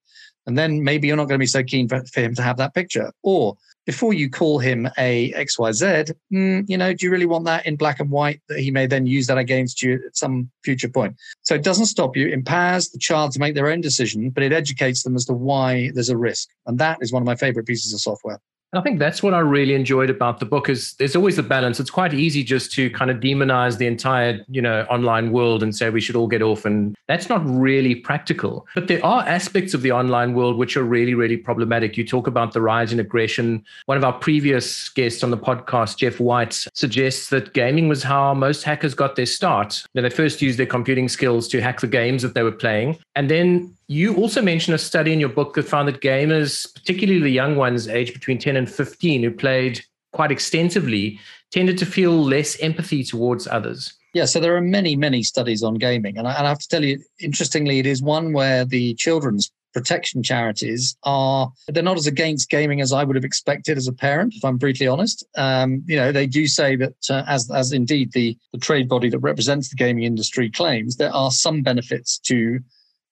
And 0.46 0.56
then 0.56 0.82
maybe 0.82 1.06
you're 1.06 1.16
not 1.16 1.28
going 1.28 1.38
to 1.38 1.42
be 1.42 1.46
so 1.46 1.62
keen 1.62 1.88
for, 1.88 2.04
for 2.06 2.20
him 2.20 2.34
to 2.36 2.42
have 2.42 2.56
that 2.56 2.74
picture. 2.74 3.12
Or 3.22 3.56
before 3.86 4.12
you 4.12 4.30
call 4.30 4.58
him 4.58 4.88
a 4.98 5.32
XYZ, 5.32 6.12
mm, 6.32 6.64
you 6.68 6.76
know, 6.76 6.92
do 6.92 7.06
you 7.06 7.10
really 7.10 7.26
want 7.26 7.44
that 7.46 7.66
in 7.66 7.76
black 7.76 8.00
and 8.00 8.10
white 8.10 8.40
that 8.48 8.60
he 8.60 8.70
may 8.70 8.86
then 8.86 9.06
use 9.06 9.26
that 9.26 9.38
against 9.38 9.82
you 9.82 9.94
at 10.06 10.16
some 10.16 10.50
future 10.64 10.88
point? 10.88 11.16
So 11.42 11.54
it 11.54 11.64
doesn't 11.64 11.86
stop 11.86 12.16
you, 12.16 12.28
it 12.28 12.34
empowers 12.34 12.90
the 12.90 12.98
child 12.98 13.32
to 13.32 13.40
make 13.40 13.54
their 13.54 13.68
own 13.68 13.80
decision, 13.80 14.30
but 14.30 14.42
it 14.42 14.52
educates 14.52 15.02
them 15.02 15.16
as 15.16 15.24
to 15.26 15.32
why 15.32 15.90
there's 15.94 16.08
a 16.08 16.16
risk. 16.16 16.48
And 16.66 16.78
that 16.78 16.98
is 17.00 17.12
one 17.12 17.22
of 17.22 17.26
my 17.26 17.36
favorite 17.36 17.66
pieces 17.66 17.92
of 17.92 18.00
software. 18.00 18.38
I 18.74 18.80
think 18.80 18.98
that's 18.98 19.22
what 19.22 19.34
I 19.34 19.40
really 19.40 19.74
enjoyed 19.74 20.08
about 20.08 20.40
the 20.40 20.46
book 20.46 20.70
is 20.70 20.94
there's 20.94 21.14
always 21.14 21.36
the 21.36 21.42
balance. 21.42 21.78
It's 21.78 21.90
quite 21.90 22.14
easy 22.14 22.42
just 22.42 22.72
to 22.72 22.88
kind 22.90 23.10
of 23.10 23.18
demonize 23.18 23.76
the 23.76 23.86
entire, 23.86 24.42
you 24.48 24.62
know, 24.62 24.86
online 24.88 25.30
world 25.30 25.62
and 25.62 25.76
say 25.76 25.90
we 25.90 26.00
should 26.00 26.16
all 26.16 26.26
get 26.26 26.40
off 26.40 26.64
and 26.64 26.96
that's 27.06 27.28
not 27.28 27.42
really 27.44 27.94
practical. 27.94 28.66
But 28.74 28.88
there 28.88 29.04
are 29.04 29.28
aspects 29.28 29.74
of 29.74 29.82
the 29.82 29.92
online 29.92 30.32
world 30.32 30.56
which 30.56 30.76
are 30.78 30.84
really 30.84 31.14
really 31.14 31.36
problematic. 31.36 31.98
You 31.98 32.06
talk 32.06 32.26
about 32.26 32.52
the 32.52 32.62
rise 32.62 32.94
in 32.94 33.00
aggression. 33.00 33.62
One 33.86 33.98
of 33.98 34.04
our 34.04 34.14
previous 34.14 34.88
guests 34.88 35.22
on 35.22 35.30
the 35.30 35.38
podcast, 35.38 35.98
Jeff 35.98 36.18
White, 36.18 36.66
suggests 36.72 37.28
that 37.28 37.52
gaming 37.52 37.88
was 37.88 38.02
how 38.02 38.32
most 38.32 38.62
hackers 38.62 38.94
got 38.94 39.16
their 39.16 39.26
start. 39.26 39.84
Now, 39.94 40.02
they 40.02 40.10
first 40.10 40.40
used 40.40 40.58
their 40.58 40.66
computing 40.66 41.08
skills 41.08 41.46
to 41.48 41.60
hack 41.60 41.80
the 41.80 41.86
games 41.86 42.22
that 42.22 42.32
they 42.34 42.42
were 42.42 42.52
playing 42.52 42.98
and 43.14 43.30
then 43.30 43.76
you 43.92 44.16
also 44.16 44.40
mentioned 44.40 44.74
a 44.74 44.78
study 44.78 45.12
in 45.12 45.20
your 45.20 45.28
book 45.28 45.54
that 45.54 45.68
found 45.68 45.86
that 45.88 46.00
gamers, 46.00 46.72
particularly 46.74 47.20
the 47.20 47.28
young 47.28 47.56
ones 47.56 47.88
aged 47.88 48.14
between 48.14 48.38
10 48.38 48.56
and 48.56 48.70
15, 48.70 49.22
who 49.22 49.30
played 49.30 49.84
quite 50.12 50.30
extensively, 50.30 51.18
tended 51.50 51.76
to 51.78 51.86
feel 51.86 52.12
less 52.24 52.58
empathy 52.60 53.04
towards 53.04 53.46
others. 53.46 53.92
Yeah, 54.14 54.24
so 54.24 54.40
there 54.40 54.56
are 54.56 54.62
many, 54.62 54.96
many 54.96 55.22
studies 55.22 55.62
on 55.62 55.74
gaming. 55.74 56.18
And 56.18 56.26
I, 56.26 56.32
and 56.32 56.46
I 56.46 56.48
have 56.48 56.58
to 56.58 56.68
tell 56.68 56.84
you, 56.84 57.02
interestingly, 57.20 57.78
it 57.78 57.86
is 57.86 58.02
one 58.02 58.32
where 58.32 58.64
the 58.64 58.94
children's 58.94 59.50
protection 59.72 60.22
charities 60.22 60.94
are 61.04 61.50
they're 61.68 61.82
not 61.82 61.96
as 61.96 62.06
against 62.06 62.50
gaming 62.50 62.82
as 62.82 62.92
I 62.92 63.04
would 63.04 63.16
have 63.16 63.24
expected 63.24 63.78
as 63.78 63.88
a 63.88 63.92
parent, 63.92 64.34
if 64.34 64.44
I'm 64.44 64.58
brutally 64.58 64.86
honest. 64.86 65.24
Um, 65.36 65.82
you 65.86 65.96
know, 65.96 66.12
they 66.12 66.26
do 66.26 66.46
say 66.46 66.76
that 66.76 66.94
uh, 67.08 67.24
as 67.26 67.50
as 67.50 67.72
indeed 67.72 68.12
the 68.12 68.36
the 68.52 68.58
trade 68.58 68.86
body 68.86 69.08
that 69.08 69.20
represents 69.20 69.70
the 69.70 69.76
gaming 69.76 70.04
industry 70.04 70.50
claims, 70.50 70.96
there 70.96 71.14
are 71.14 71.30
some 71.30 71.62
benefits 71.62 72.18
to 72.18 72.60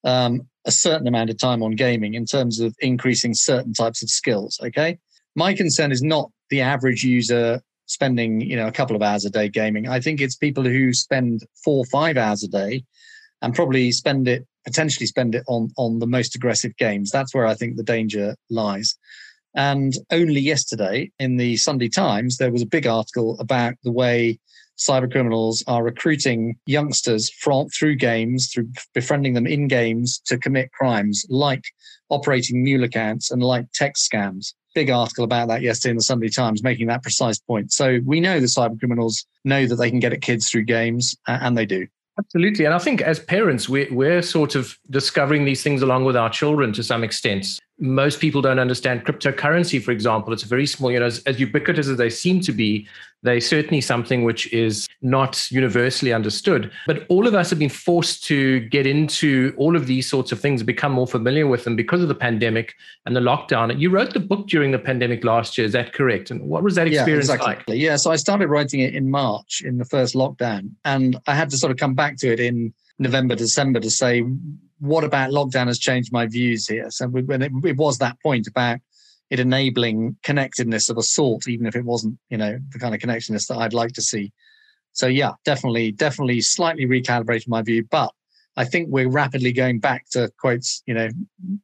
um, 0.05 0.47
a 0.71 0.73
certain 0.73 1.09
amount 1.09 1.31
of 1.31 1.37
time 1.37 1.65
on 1.65 1.73
gaming 1.73 2.15
in 2.15 2.25
terms 2.25 2.61
of 2.61 2.77
increasing 2.79 3.35
certain 3.35 3.75
types 3.75 4.05
of 4.05 4.09
skills. 4.09 4.61
Okay. 4.63 4.99
my 5.35 5.53
concern 5.53 5.91
is 5.91 6.01
not 6.01 6.31
the 6.51 6.61
average 6.61 7.03
user 7.03 7.61
spending, 7.87 8.41
you 8.41 8.55
know, 8.55 8.69
a 8.69 8.73
couple 8.73 8.95
of 8.95 9.03
hours 9.03 9.25
a 9.25 9.31
day 9.31 9.49
gaming. 9.49 9.89
I 9.89 9.99
think 10.01 10.21
it's 10.21 10.37
people 10.37 10.63
who 10.63 10.93
spend 10.93 11.45
four, 11.65 11.85
five 11.87 12.17
hours 12.17 12.45
a 12.45 12.49
day 12.49 12.85
and 13.43 13.53
probably 13.53 13.91
spend 13.91 14.29
it 14.29 14.47
potentially 14.65 15.07
spend 15.07 15.35
it 15.35 15.43
on 15.49 15.71
on 15.77 15.99
the 15.99 16.07
most 16.07 16.37
aggressive 16.37 16.77
games. 16.77 17.11
That's 17.11 17.35
where 17.35 17.47
I 17.47 17.55
think 17.55 17.77
the 17.77 17.93
danger 17.97 18.37
lies. 18.49 18.97
And 19.57 19.93
only 20.13 20.41
yesterday 20.41 21.11
in 21.19 21.37
the 21.37 21.57
Sunday 21.57 21.89
Times, 21.89 22.37
there 22.37 22.53
was 22.53 22.63
a 22.63 22.77
big 22.77 22.87
article 22.87 23.37
about 23.41 23.75
the 23.83 23.91
way 23.91 24.39
cyber 24.81 25.11
criminals 25.11 25.63
are 25.67 25.85
recruiting 25.85 26.57
youngsters 26.67 27.31
from 27.31 27.69
through 27.69 27.97
games, 27.97 28.51
through 28.53 28.69
befriending 28.95 29.35
them 29.35 29.47
in 29.47 29.69
games 29.69 30.21
to 30.27 30.39
commit 30.39 30.73
crimes 30.73 31.27
like 31.29 31.65
operating 32.09 32.65
mule 32.65 32.85
accounts 32.85 33.31
and 33.31 33.43
like 33.43 33.67
text 33.73 34.11
scams. 34.11 34.55
Big 34.75 34.89
article 34.89 35.25
about 35.25 35.49
that 35.49 35.63
yesterday 35.63 35.91
in 35.91 35.97
the 35.97 36.03
Sunday 36.03 36.29
Times, 36.29 36.63
making 36.63 36.87
that 36.87 37.03
precise 37.03 37.39
point. 37.39 37.73
So 37.73 37.99
we 38.07 38.21
know 38.21 38.41
the 38.41 38.47
cyber 38.47 38.79
criminals 38.79 39.27
know 39.45 39.67
that 39.67 39.77
they 39.77 39.91
can 39.91 40.01
get 40.01 40.13
at 40.13 40.23
kids 40.23 40.49
through 40.49 40.65
games, 40.65 41.15
and 41.27 41.59
they 41.59 41.67
do. 41.67 41.87
Absolutely. 42.19 42.67
And 42.67 42.75
I 42.75 42.79
think 42.79 43.01
as 43.01 43.19
parents, 43.19 43.69
we're, 43.69 43.93
we're 43.93 44.23
sort 44.23 44.55
of 44.55 44.79
discovering 44.91 45.45
these 45.45 45.63
things 45.63 45.83
along 45.83 46.05
with 46.05 46.17
our 46.17 46.31
children 46.31 46.73
to 46.75 46.83
some 46.83 47.03
extent 47.03 47.59
most 47.81 48.21
people 48.21 48.43
don't 48.43 48.59
understand 48.59 49.05
cryptocurrency, 49.05 49.83
for 49.83 49.91
example. 49.91 50.33
It's 50.33 50.43
a 50.43 50.47
very 50.47 50.67
small, 50.67 50.93
you 50.93 51.01
know, 51.01 51.07
as, 51.07 51.21
as, 51.21 51.41
ubiquitous 51.41 51.89
as 51.89 51.97
they 51.97 52.11
seem 52.11 52.41
to 52.43 52.53
be, 52.53 52.87
they 53.23 53.41
certainly 53.41 53.81
something 53.81 54.23
which 54.23 54.53
is 54.53 54.87
not 55.01 55.51
universally 55.51 56.13
understood. 56.13 56.71
But 56.87 57.07
all 57.09 57.27
of 57.27 57.35
us 57.35 57.49
have 57.51 57.59
been 57.59 57.71
forced 57.71 58.25
to 58.25 58.61
get 58.69 58.87
into 58.87 59.55
all 59.57 59.77
of 59.77 59.87
these 59.87 60.09
sorts 60.09 60.31
of 60.31 60.41
things, 60.41 60.63
become 60.63 60.93
more 60.93 61.07
familiar 61.07 61.47
with 61.47 61.65
them 61.65 61.75
because 61.75 62.03
of 62.03 62.09
the 62.09 62.15
pandemic 62.15 62.75
and 63.07 63.17
the 63.17 63.21
lockdown. 63.21 63.79
You 63.79 63.91
wrote 63.91 64.13
the 64.13 64.21
book 64.21 64.47
during 64.47 64.71
the 64.71 64.79
pandemic 64.79 65.25
last 65.25 65.57
year, 65.57 65.67
is 65.67 65.73
that 65.73 65.95
correct? 65.95 66.31
And 66.31 66.43
what 66.43 66.63
was 66.63 66.75
that 66.75 66.87
experience 66.87 67.29
yeah, 67.29 67.35
exactly. 67.35 67.77
like? 67.77 67.83
Yeah, 67.83 67.97
so 67.97 68.11
I 68.11 68.17
started 68.17 68.49
writing 68.49 68.81
it 68.81 68.95
in 68.95 69.11
March 69.11 69.63
in 69.65 69.79
the 69.79 69.87
first 69.87 70.15
lockdown, 70.15 70.71
and 70.85 71.19
I 71.27 71.35
had 71.35 71.51
to 71.51 71.57
sort 71.57 71.71
of 71.71 71.79
come 71.79 71.95
back 71.95 72.19
to 72.19 72.31
it 72.31 72.41
in 72.41 72.75
November, 72.99 73.35
December 73.35 73.81
to 73.81 73.91
say 73.91 74.23
what 74.81 75.05
about 75.05 75.31
lockdown 75.31 75.67
has 75.67 75.79
changed 75.79 76.13
my 76.13 76.27
views 76.27 76.67
here? 76.67 76.91
So 76.91 77.07
when 77.07 77.43
it, 77.43 77.53
it, 77.65 77.77
was 77.77 77.99
that 77.99 78.21
point 78.23 78.47
about 78.47 78.79
it 79.31 79.39
enabling 79.39 80.17
connectedness 80.23 80.91
of 80.91 80.99
a 80.99 81.03
sort, 81.03 81.47
even 81.49 81.67
if 81.67 81.77
it 81.77 81.85
wasn't, 81.85 82.19
you 82.31 82.37
know, 82.37 82.59
the 82.73 82.79
kind 82.79 82.95
of 82.95 83.01
connectedness 83.01 83.47
that 83.47 83.59
I'd 83.59 83.75
like 83.75 83.93
to 83.93 84.03
see. 84.03 84.33
So 84.93 85.07
yeah, 85.07 85.33
definitely, 85.45 85.93
definitely 85.93 86.41
slightly 86.41 86.87
recalibrated 86.87 87.49
my 87.49 87.63
view, 87.63 87.87
but 87.91 88.11
I 88.57 88.65
think 88.65 88.89
we're 88.91 89.09
rapidly 89.09 89.53
going 89.53 89.79
back 89.79 90.07
to 90.11 90.31
quotes, 90.39 90.83
you 90.87 90.95
know, 90.95 91.09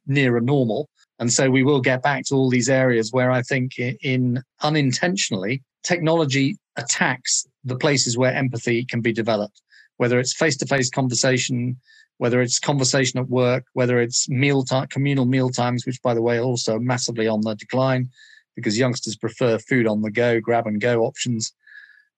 nearer 0.05 0.39
normal. 0.39 0.89
And 1.19 1.33
so 1.33 1.49
we 1.49 1.63
will 1.63 1.81
get 1.81 2.01
back 2.01 2.25
to 2.25 2.35
all 2.35 2.49
these 2.49 2.69
areas 2.69 3.11
where 3.11 3.31
I 3.31 3.41
think 3.41 3.77
in, 3.77 3.97
in 4.01 4.43
unintentionally 4.61 5.63
technology 5.83 6.57
attacks 6.77 7.45
the 7.63 7.75
places 7.75 8.17
where 8.17 8.33
empathy 8.33 8.85
can 8.85 9.01
be 9.01 9.11
developed, 9.11 9.61
whether 9.97 10.19
it's 10.19 10.33
face-to-face 10.33 10.89
conversation, 10.89 11.77
whether 12.17 12.41
it's 12.41 12.59
conversation 12.59 13.19
at 13.19 13.29
work, 13.29 13.65
whether 13.73 13.99
it's 13.99 14.29
meal 14.29 14.63
time, 14.63 14.87
communal 14.87 15.25
meal 15.25 15.49
times, 15.49 15.85
which 15.85 16.01
by 16.01 16.13
the 16.13 16.21
way, 16.21 16.39
also 16.39 16.79
massively 16.79 17.27
on 17.27 17.41
the 17.41 17.55
decline 17.55 18.09
because 18.55 18.77
youngsters 18.77 19.15
prefer 19.15 19.59
food 19.59 19.85
on 19.85 20.01
the 20.01 20.09
go, 20.09 20.39
grab 20.39 20.65
and 20.65 20.81
go 20.81 21.03
options, 21.03 21.53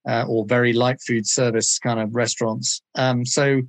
uh, 0.07 0.25
or 0.27 0.45
very 0.45 0.71
light 0.71 1.01
food 1.01 1.27
service 1.27 1.77
kind 1.79 1.99
of 1.99 2.15
restaurants. 2.15 2.81
Um, 2.95 3.25
so 3.25 3.61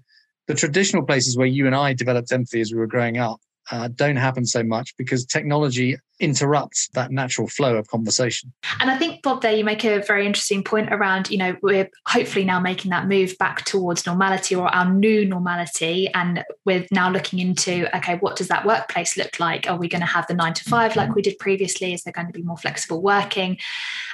the 0.47 0.55
traditional 0.55 1.05
places 1.05 1.37
where 1.37 1.49
you 1.49 1.67
and 1.67 1.75
I 1.75 1.95
developed 1.95 2.33
empathy 2.33 2.61
as 2.61 2.73
we 2.73 2.79
were 2.79 2.87
growing 2.87 3.19
up 3.19 3.41
uh, 3.71 3.89
don't 3.89 4.17
happen 4.17 4.47
so 4.47 4.63
much 4.63 4.97
because 4.97 5.25
technology 5.27 5.97
interrupts 6.21 6.89
that 6.95 7.11
natural 7.11 7.49
flow 7.49 7.77
of 7.77 7.89
conversation. 7.89 8.53
And 8.81 8.91
I 8.91 8.97
think, 8.97 9.23
Bob, 9.23 9.43
there 9.43 9.55
you 9.55 9.65
make 9.65 9.85
a 9.85 10.01
very 10.03 10.27
interesting 10.27 10.63
point 10.63 10.93
around, 10.93 11.31
you 11.31 11.39
know, 11.39 11.57
we're 11.63 11.91
hopefully 12.07 12.45
now 12.45 12.61
making 12.61 12.91
that 12.91 13.09
move 13.09 13.37
back 13.39 13.65
towards 13.65 14.07
normality 14.07 14.55
or 14.55 14.69
our 14.69 14.91
new 14.93 15.27
normality. 15.27 16.09
And 16.15 16.45
we're 16.65 16.87
now 16.91 17.11
looking 17.11 17.39
into, 17.39 17.95
okay, 17.97 18.17
what 18.19 18.37
does 18.37 18.49
that 18.49 18.67
workplace 18.67 19.17
look 19.17 19.41
like? 19.41 19.69
Are 19.69 19.77
we 19.77 19.89
going 19.89 20.01
to 20.01 20.07
have 20.07 20.27
the 20.27 20.35
nine 20.35 20.55
to 20.55 20.65
five 20.65 20.95
like 20.97 21.15
we 21.15 21.23
did 21.23 21.39
previously? 21.39 21.95
Is 21.95 22.05
there 22.05 22.13
going 22.13 22.27
to 22.27 22.33
be 22.33 22.43
more 22.43 22.59
flexible 22.59 23.03
working? 23.03 23.59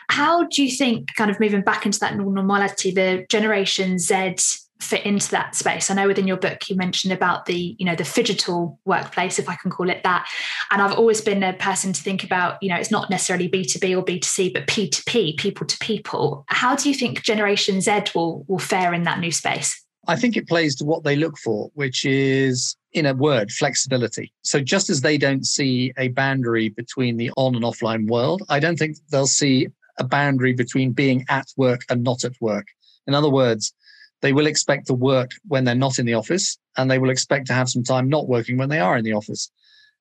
How 0.08 0.44
do 0.44 0.64
you 0.64 0.70
think, 0.70 1.14
kind 1.14 1.30
of 1.30 1.40
moving 1.40 1.62
back 1.62 1.84
into 1.84 1.98
that 1.98 2.16
normality, 2.16 2.92
the 2.92 3.26
Generation 3.28 3.98
Z 3.98 4.36
fit 4.80 5.04
into 5.06 5.30
that 5.30 5.54
space. 5.54 5.90
I 5.90 5.94
know 5.94 6.06
within 6.06 6.26
your 6.26 6.36
book 6.36 6.68
you 6.68 6.76
mentioned 6.76 7.12
about 7.12 7.46
the 7.46 7.76
you 7.78 7.86
know 7.86 7.94
the 7.94 8.04
phygital 8.04 8.78
workplace 8.84 9.38
if 9.38 9.48
i 9.48 9.54
can 9.56 9.70
call 9.70 9.88
it 9.90 10.02
that. 10.04 10.28
And 10.70 10.82
i've 10.82 10.92
always 10.92 11.20
been 11.20 11.42
a 11.42 11.54
person 11.54 11.92
to 11.92 12.02
think 12.02 12.22
about 12.22 12.62
you 12.62 12.68
know 12.68 12.76
it's 12.76 12.90
not 12.90 13.10
necessarily 13.10 13.48
b2b 13.48 13.96
or 13.96 14.04
b2c 14.04 14.52
but 14.52 14.66
p2p 14.66 15.38
people 15.38 15.66
to 15.66 15.78
people. 15.78 16.44
How 16.48 16.76
do 16.76 16.88
you 16.88 16.94
think 16.94 17.22
generation 17.22 17.80
z 17.80 18.02
will 18.14 18.44
will 18.48 18.58
fare 18.58 18.92
in 18.92 19.04
that 19.04 19.18
new 19.18 19.32
space? 19.32 19.82
I 20.08 20.14
think 20.14 20.36
it 20.36 20.46
plays 20.46 20.76
to 20.76 20.84
what 20.84 21.02
they 21.04 21.16
look 21.16 21.38
for 21.38 21.70
which 21.74 22.04
is 22.04 22.76
in 22.92 23.06
a 23.06 23.14
word 23.14 23.50
flexibility. 23.50 24.32
So 24.42 24.60
just 24.60 24.88
as 24.88 25.00
they 25.00 25.18
don't 25.18 25.44
see 25.44 25.92
a 25.98 26.08
boundary 26.08 26.68
between 26.68 27.16
the 27.16 27.30
on 27.36 27.54
and 27.54 27.64
offline 27.64 28.08
world 28.08 28.42
i 28.48 28.60
don't 28.60 28.78
think 28.78 28.96
they'll 29.10 29.26
see 29.26 29.68
a 29.98 30.04
boundary 30.04 30.52
between 30.52 30.92
being 30.92 31.24
at 31.30 31.46
work 31.56 31.80
and 31.88 32.04
not 32.04 32.22
at 32.22 32.34
work. 32.42 32.66
In 33.06 33.14
other 33.14 33.30
words 33.30 33.72
they 34.22 34.32
will 34.32 34.46
expect 34.46 34.86
to 34.86 34.94
work 34.94 35.30
when 35.46 35.64
they're 35.64 35.74
not 35.74 35.98
in 35.98 36.06
the 36.06 36.14
office, 36.14 36.58
and 36.76 36.90
they 36.90 36.98
will 36.98 37.10
expect 37.10 37.46
to 37.48 37.52
have 37.52 37.68
some 37.68 37.82
time 37.82 38.08
not 38.08 38.28
working 38.28 38.56
when 38.56 38.68
they 38.68 38.80
are 38.80 38.96
in 38.96 39.04
the 39.04 39.12
office. 39.12 39.50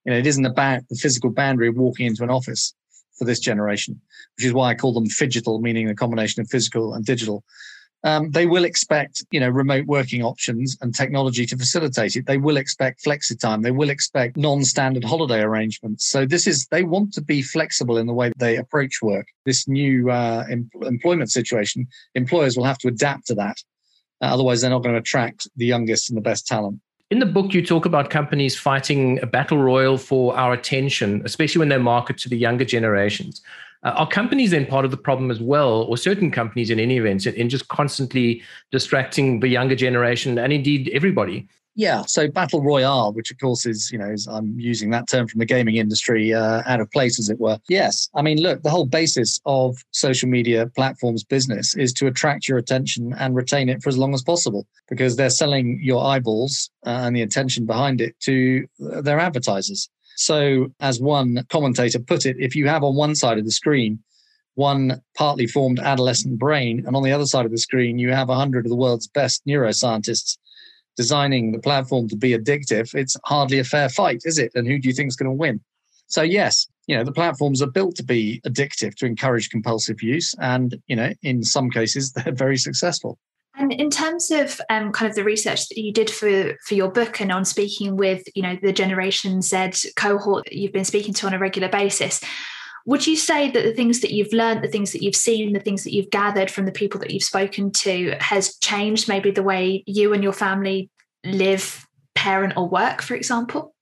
You 0.06 0.12
know, 0.12 0.18
it 0.18 0.28
isn't 0.28 0.46
about 0.46 0.82
the 0.90 0.96
physical 0.96 1.32
boundary 1.32 1.68
of 1.68 1.76
walking 1.76 2.06
into 2.06 2.24
an 2.24 2.30
office 2.30 2.74
for 3.18 3.26
this 3.26 3.40
generation, 3.40 4.00
which 4.38 4.46
is 4.46 4.54
why 4.54 4.70
I 4.70 4.76
call 4.76 4.94
them 4.94 5.08
phygital, 5.08 5.62
meaning 5.62 5.90
a 5.90 5.96
combination 5.96 6.42
of 6.42 6.50
physical 6.50 6.94
and 6.94 7.06
digital. 7.06 7.44
Um, 8.04 8.30
they 8.30 8.46
will 8.46 8.66
expect, 8.66 9.26
you 9.32 9.40
know, 9.40 9.50
remote 9.50 9.88
working 9.88 10.22
options 10.22 10.78
and 10.82 10.94
technology 10.94 11.48
to 11.48 11.58
facilitate 11.58 12.16
it. 12.16 12.28
They 12.28 12.38
will 12.38 12.58
expect 12.58 13.04
flexi 13.04 13.40
time. 13.40 13.64
They 13.64 13.72
will 13.72 13.90
expect 13.90 14.38
non-standard 14.38 15.04
holiday 15.04 15.42
arrangements. 15.42 16.06
So 16.06 16.24
this 16.24 16.46
is 16.46 16.68
they 16.68 16.84
want 16.84 17.14
to 17.14 17.22
be 17.22 17.42
flexible 17.42 17.98
in 17.98 18.06
the 18.06 18.14
way 18.14 18.32
they 18.38 18.58
approach 18.58 19.02
work. 19.02 19.26
This 19.46 19.68
new 19.68 20.12
uh, 20.12 20.44
em- 20.52 20.70
employment 20.84 21.32
situation, 21.32 21.88
employers 22.14 22.56
will 22.56 22.66
have 22.66 22.78
to 22.80 22.90
adapt 22.90 23.26
to 23.28 23.36
that 23.36 23.58
uh, 24.22 24.26
otherwise, 24.26 24.62
they're 24.62 24.70
not 24.70 24.84
going 24.84 24.96
to 24.96 25.00
attract 25.00 25.48
the 25.56 25.66
youngest 25.66 26.10
and 26.10 26.18
the 26.18 26.22
best 26.22 26.48
talent. 26.48 26.80
In 27.12 27.20
the 27.20 27.26
book, 27.26 27.54
you 27.54 27.64
talk 27.64 27.86
about 27.86 28.10
companies 28.10 28.58
fighting 28.58 29.20
a 29.22 29.28
battle 29.28 29.60
royal 29.60 29.98
for 29.98 30.36
our 30.36 30.54
attention, 30.54 31.22
especially 31.24 31.60
when 31.60 31.70
they 31.70 31.78
market 31.78 32.18
to 32.20 32.30
the 32.30 32.38
younger 32.38 32.66
generations. 32.66 33.42
Uh, 33.84 33.90
are 33.90 34.08
companies 34.08 34.50
then 34.50 34.66
part 34.66 34.86
of 34.86 34.92
the 34.92 34.98
problem 34.98 35.30
as 35.30 35.40
well, 35.40 35.84
or 35.84 35.98
certain 35.98 36.32
companies 36.32 36.72
in 36.72 36.80
any 36.80 36.98
event, 36.98 37.28
in 37.28 37.50
just 37.50 37.68
constantly 37.68 38.42
distracting 38.72 39.40
the 39.40 39.48
younger 39.48 39.76
generation 39.76 40.40
and 40.40 40.52
indeed 40.52 40.90
everybody? 40.94 41.48
Yeah, 41.76 42.04
so 42.08 42.30
battle 42.30 42.64
royale, 42.64 43.12
which 43.12 43.32
of 43.32 43.38
course 43.38 43.66
is, 43.66 43.92
you 43.92 43.98
know, 43.98 44.10
is, 44.10 44.28
I'm 44.28 44.58
using 44.58 44.92
that 44.92 45.10
term 45.10 45.28
from 45.28 45.40
the 45.40 45.46
gaming 45.46 45.76
industry 45.76 46.34
uh, 46.34 46.64
out 46.66 46.80
of 46.80 46.90
place, 46.92 47.20
as 47.20 47.30
it 47.30 47.38
were. 47.40 47.60
Yes, 47.68 48.10
I 48.16 48.22
mean, 48.22 48.42
look, 48.42 48.64
the 48.64 48.70
whole 48.70 48.86
basis 48.86 49.42
of 49.46 49.76
social 49.92 50.30
media 50.30 50.68
platforms 50.76 51.26
business 51.26 51.76
is 51.76 51.92
to 51.94 52.08
attract 52.08 52.48
your 52.48 52.58
attention 52.58 53.14
and 53.20 53.36
retain 53.36 53.68
it 53.68 53.84
for 53.84 53.90
as 53.90 53.98
long 53.98 54.14
as 54.14 54.24
possible, 54.24 54.66
because 54.88 55.18
they're 55.18 55.30
selling 55.30 55.78
your 55.84 56.04
eyeballs 56.06 56.70
uh, 56.86 57.02
and 57.04 57.16
the 57.16 57.22
attention 57.22 57.66
behind 57.66 58.00
it 58.00 58.18
to 58.22 58.66
their 58.80 59.20
advertisers. 59.20 59.90
So, 60.16 60.68
as 60.80 61.02
one 61.02 61.46
commentator 61.50 62.00
put 62.00 62.26
it, 62.26 62.38
if 62.40 62.56
you 62.56 62.70
have 62.70 62.84
on 62.84 62.96
one 62.96 63.16
side 63.16 63.38
of 63.38 63.44
the 63.44 63.52
screen 63.52 64.00
one 64.56 65.02
partly 65.18 65.46
formed 65.46 65.80
adolescent 65.80 66.40
brain, 66.40 66.82
and 66.88 66.96
on 66.96 67.04
the 67.04 67.12
other 67.12 67.26
side 67.26 67.46
of 67.46 67.52
the 67.52 67.58
screen 67.58 68.00
you 68.00 68.14
have 68.14 68.30
a 68.30 68.36
hundred 68.36 68.66
of 68.66 68.70
the 68.70 68.76
world's 68.78 69.06
best 69.08 69.46
neuroscientists 69.46 70.38
designing 70.96 71.52
the 71.52 71.60
platform 71.60 72.08
to 72.10 72.16
be 72.16 72.38
addictive, 72.38 72.94
it's 72.96 73.16
hardly 73.26 73.60
a 73.60 73.64
fair 73.64 73.90
fight, 73.90 74.22
is 74.26 74.38
it? 74.38 74.52
And 74.56 74.68
who 74.68 74.80
do 74.80 74.88
you 74.88 74.94
think 74.94 75.10
is 75.10 75.16
going 75.16 75.30
to 75.30 75.36
win? 75.36 75.62
So 76.08 76.22
yes, 76.22 76.68
you 76.88 76.96
know, 76.96 77.04
the 77.04 77.12
platforms 77.12 77.62
are 77.62 77.70
built 77.70 77.96
to 77.96 78.04
be 78.04 78.42
addictive, 78.46 78.96
to 78.96 79.06
encourage 79.06 79.50
compulsive 79.50 80.02
use. 80.02 80.36
And, 80.40 80.82
you 80.88 80.96
know, 80.96 81.14
in 81.24 81.44
some 81.44 81.70
cases, 81.70 82.12
they're 82.14 82.34
very 82.34 82.58
successful. 82.58 83.18
And 83.58 83.72
in 83.72 83.90
terms 83.90 84.32
of 84.32 84.60
um, 84.70 84.92
kind 84.92 85.10
of 85.10 85.16
the 85.16 85.24
research 85.24 85.70
that 85.70 85.78
you 85.78 85.94
did 85.94 86.10
for 86.10 86.56
for 86.66 86.76
your 86.76 86.92
book 86.92 87.22
and 87.22 87.32
on 87.32 87.46
speaking 87.46 87.96
with 87.96 88.24
you 88.36 88.42
know 88.42 88.58
the 88.62 88.74
Generation 88.74 89.42
Z 89.42 89.92
cohort 89.96 90.44
that 90.44 90.58
you've 90.58 90.74
been 90.74 90.84
speaking 90.84 91.14
to 91.14 91.28
on 91.28 91.34
a 91.34 91.40
regular 91.40 91.70
basis, 91.70 92.22
would 92.86 93.08
you 93.08 93.16
say 93.16 93.50
that 93.50 93.64
the 93.64 93.74
things 93.74 94.02
that 94.02 94.12
you've 94.12 94.32
learned, 94.32 94.64
the 94.64 94.68
things 94.68 94.92
that 94.92 95.02
you've 95.02 95.16
seen, 95.16 95.54
the 95.54 95.60
things 95.60 95.84
that 95.84 95.94
you've 95.94 96.12
gathered 96.12 96.52
from 96.52 96.66
the 96.66 96.72
people 96.72 97.00
that 97.00 97.10
you've 97.10 97.24
spoken 97.24 97.72
to 97.72 98.16
has 98.20 98.58
changed 98.58 99.10
maybe 99.10 99.32
the 99.32 99.44
way 99.44 99.84
you 99.88 100.14
and 100.14 100.24
your 100.24 100.34
family 100.34 100.90
live, 101.24 101.88
parent, 102.14 102.54
or 102.56 102.70
work, 102.70 103.02
for 103.02 103.16
example? 103.16 103.74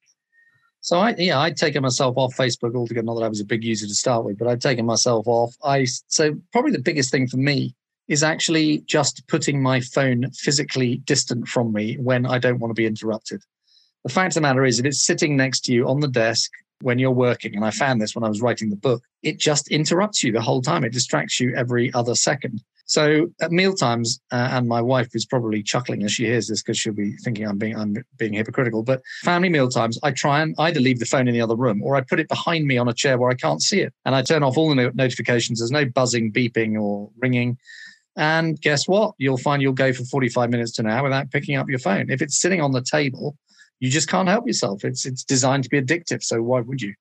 So 0.79 0.97
I 0.99 1.15
yeah, 1.17 1.39
I'd 1.39 1.57
taken 1.57 1.81
myself 1.81 2.17
off 2.17 2.35
Facebook 2.35 2.75
altogether. 2.75 3.05
Not 3.05 3.15
that 3.15 3.23
I 3.25 3.29
was 3.29 3.39
a 3.39 3.45
big 3.45 3.63
user 3.63 3.87
to 3.87 3.95
start 3.95 4.25
with, 4.25 4.37
but 4.37 4.47
I'd 4.47 4.61
taken 4.61 4.85
myself 4.85 5.27
off. 5.27 5.55
I 5.63 5.85
so 6.07 6.35
probably 6.51 6.71
the 6.71 6.79
biggest 6.79 7.11
thing 7.11 7.27
for 7.27 7.37
me 7.37 7.75
is 8.07 8.23
actually 8.23 8.79
just 8.79 9.25
putting 9.27 9.61
my 9.61 9.79
phone 9.79 10.29
physically 10.31 10.97
distant 11.05 11.47
from 11.47 11.71
me 11.71 11.95
when 11.95 12.25
I 12.25 12.37
don't 12.37 12.59
want 12.59 12.71
to 12.71 12.81
be 12.81 12.85
interrupted. 12.85 13.41
The 14.03 14.11
fact 14.11 14.31
of 14.31 14.35
the 14.35 14.41
matter 14.41 14.65
is, 14.65 14.79
if 14.79 14.85
it's 14.85 15.05
sitting 15.05 15.37
next 15.37 15.61
to 15.65 15.73
you 15.73 15.87
on 15.87 16.01
the 16.01 16.09
desk, 16.09 16.51
when 16.83 16.99
you're 16.99 17.11
working, 17.11 17.55
and 17.55 17.65
I 17.65 17.71
found 17.71 18.01
this 18.01 18.15
when 18.15 18.23
I 18.23 18.29
was 18.29 18.41
writing 18.41 18.69
the 18.69 18.75
book, 18.75 19.03
it 19.23 19.39
just 19.39 19.69
interrupts 19.69 20.23
you 20.23 20.31
the 20.31 20.41
whole 20.41 20.61
time. 20.61 20.83
It 20.83 20.91
distracts 20.91 21.39
you 21.39 21.55
every 21.55 21.93
other 21.93 22.13
second. 22.13 22.61
So 22.85 23.29
at 23.41 23.51
mealtimes, 23.51 24.19
uh, 24.31 24.49
and 24.51 24.67
my 24.67 24.81
wife 24.81 25.09
is 25.13 25.25
probably 25.25 25.63
chuckling 25.63 26.03
as 26.03 26.11
she 26.11 26.25
hears 26.25 26.49
this 26.49 26.61
because 26.61 26.77
she'll 26.77 26.93
be 26.93 27.15
thinking 27.23 27.47
I'm 27.47 27.57
being 27.57 27.77
I'm 27.77 27.95
being 28.17 28.33
hypocritical. 28.33 28.83
But 28.83 29.01
family 29.21 29.49
mealtimes, 29.49 29.97
I 30.03 30.11
try 30.11 30.41
and 30.41 30.53
either 30.59 30.81
leave 30.81 30.99
the 30.99 31.05
phone 31.05 31.27
in 31.27 31.33
the 31.33 31.41
other 31.41 31.55
room 31.55 31.81
or 31.81 31.95
I 31.95 32.01
put 32.01 32.19
it 32.19 32.27
behind 32.27 32.67
me 32.67 32.77
on 32.77 32.89
a 32.89 32.93
chair 32.93 33.17
where 33.17 33.31
I 33.31 33.35
can't 33.35 33.61
see 33.61 33.79
it, 33.79 33.93
and 34.05 34.13
I 34.13 34.21
turn 34.21 34.43
off 34.43 34.57
all 34.57 34.75
the 34.75 34.91
notifications. 34.93 35.59
There's 35.59 35.71
no 35.71 35.85
buzzing, 35.85 36.31
beeping, 36.33 36.79
or 36.79 37.09
ringing. 37.17 37.57
And 38.15 38.59
guess 38.61 38.87
what? 38.87 39.15
You'll 39.17 39.37
find 39.37 39.61
you'll 39.61 39.73
go 39.73 39.91
for 39.91 40.03
45 40.03 40.51
minutes 40.51 40.73
to 40.73 40.83
an 40.83 40.89
hour 40.89 41.03
without 41.03 41.31
picking 41.31 41.55
up 41.55 41.69
your 41.69 41.79
phone. 41.79 42.11
If 42.11 42.21
it's 42.21 42.39
sitting 42.39 42.61
on 42.61 42.73
the 42.73 42.83
table, 42.83 43.37
you 43.83 43.89
just 43.89 44.07
can't 44.07 44.29
help 44.29 44.47
yourself. 44.47 44.85
It's 44.85 45.05
it's 45.05 45.25
designed 45.25 45.65
to 45.65 45.69
be 45.69 45.81
addictive. 45.81 46.23
So 46.23 46.41
why 46.41 46.61
would 46.61 46.81
you? 46.81 46.93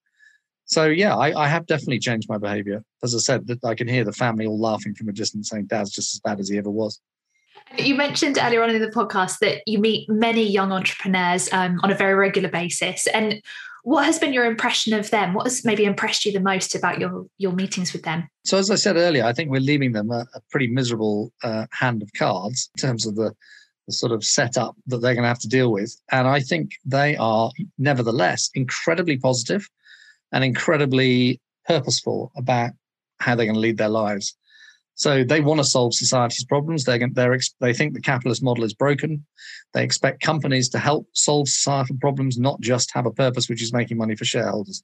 So 0.65 0.87
yeah, 0.87 1.17
I, 1.17 1.45
I 1.45 1.47
have 1.47 1.65
definitely 1.67 2.01
changed 2.01 2.29
my 2.29 2.39
behavior. 2.39 2.83
As 3.05 3.15
I 3.15 3.19
said, 3.19 3.47
that 3.47 3.65
I 3.65 3.77
can 3.77 3.87
hear 3.87 4.03
the 4.03 4.13
family 4.13 4.47
all 4.47 4.59
laughing 4.59 4.93
from 4.97 5.09
a 5.09 5.13
distance, 5.13 5.51
saying 5.51 5.67
Dad's 5.67 5.93
just 5.93 6.13
as 6.13 6.19
bad 6.19 6.41
as 6.41 6.49
he 6.49 6.59
ever 6.59 6.71
was. 6.71 7.01
You 7.79 7.95
mentioned 7.95 8.37
earlier 8.43 8.65
on 8.65 8.71
in 8.71 8.83
the 8.83 8.89
podcast 8.89 9.39
that 9.39 9.63
you 9.65 9.79
meet 9.79 10.11
many 10.11 10.43
young 10.43 10.73
entrepreneurs 10.73 11.53
um, 11.53 11.79
on 11.85 11.93
a 11.93 11.95
very 11.95 12.15
regular 12.15 12.49
basis. 12.49 13.07
And 13.07 13.41
what 13.85 14.05
has 14.05 14.19
been 14.19 14.33
your 14.33 14.47
impression 14.47 14.93
of 14.93 15.09
them? 15.11 15.35
What 15.35 15.45
has 15.45 15.65
maybe 15.65 15.85
impressed 15.85 16.25
you 16.25 16.33
the 16.33 16.41
most 16.41 16.75
about 16.75 16.99
your 16.99 17.27
your 17.39 17.53
meetings 17.53 17.93
with 17.93 18.03
them? 18.03 18.27
So, 18.45 18.59
as 18.59 18.73
I 18.73 18.75
said 18.75 18.97
earlier, 18.97 19.25
I 19.25 19.33
think 19.33 19.51
we're 19.51 19.61
leaving 19.61 19.93
them 19.93 20.11
a, 20.11 20.27
a 20.35 20.41
pretty 20.51 20.67
miserable 20.67 21.33
uh, 21.45 21.67
hand 21.71 22.03
of 22.03 22.13
cards 22.15 22.71
in 22.77 22.81
terms 22.81 23.07
of 23.07 23.15
the, 23.15 23.33
the 23.87 23.93
sort 23.93 24.13
of 24.13 24.25
setup 24.25 24.77
that 24.87 24.99
they're 24.99 25.15
going 25.15 25.25
to 25.25 25.29
have 25.29 25.41
to 25.41 25.49
deal 25.49 25.73
with. 25.73 25.97
And 26.11 26.29
I 26.29 26.41
think 26.41 26.73
they 26.85 27.17
are, 27.17 27.51
nevertheless, 27.79 28.51
incredibly 28.55 29.17
positive 29.19 29.69
and 30.33 30.45
incredibly 30.45 31.41
purposeful 31.67 32.33
about 32.37 32.71
how 33.19 33.35
they're 33.35 33.47
going 33.47 33.55
to 33.55 33.61
lead 33.61 33.79
their 33.79 33.89
lives. 33.89 34.37
So 34.95 35.25
they 35.25 35.41
want 35.41 35.59
to 35.59 35.65
solve 35.65 35.95
society's 35.95 36.45
problems. 36.45 36.85
They're, 36.85 37.01
they're, 37.13 37.39
they 37.61 37.73
think 37.73 37.95
the 37.95 38.01
capitalist 38.01 38.43
model 38.43 38.65
is 38.65 38.75
broken. 38.75 39.25
They 39.75 39.83
expect 39.83 40.23
companies 40.23 40.69
to 40.71 40.79
help 40.79 41.09
solve 41.13 41.49
societal 41.49 41.97
problems, 42.01 42.39
not 42.39 42.61
just 42.61 42.93
have 42.93 43.07
a 43.07 43.11
purpose, 43.11 43.49
which 43.49 43.63
is 43.63 43.73
making 43.73 43.97
money 43.97 44.15
for 44.15 44.25
shareholders. 44.25 44.83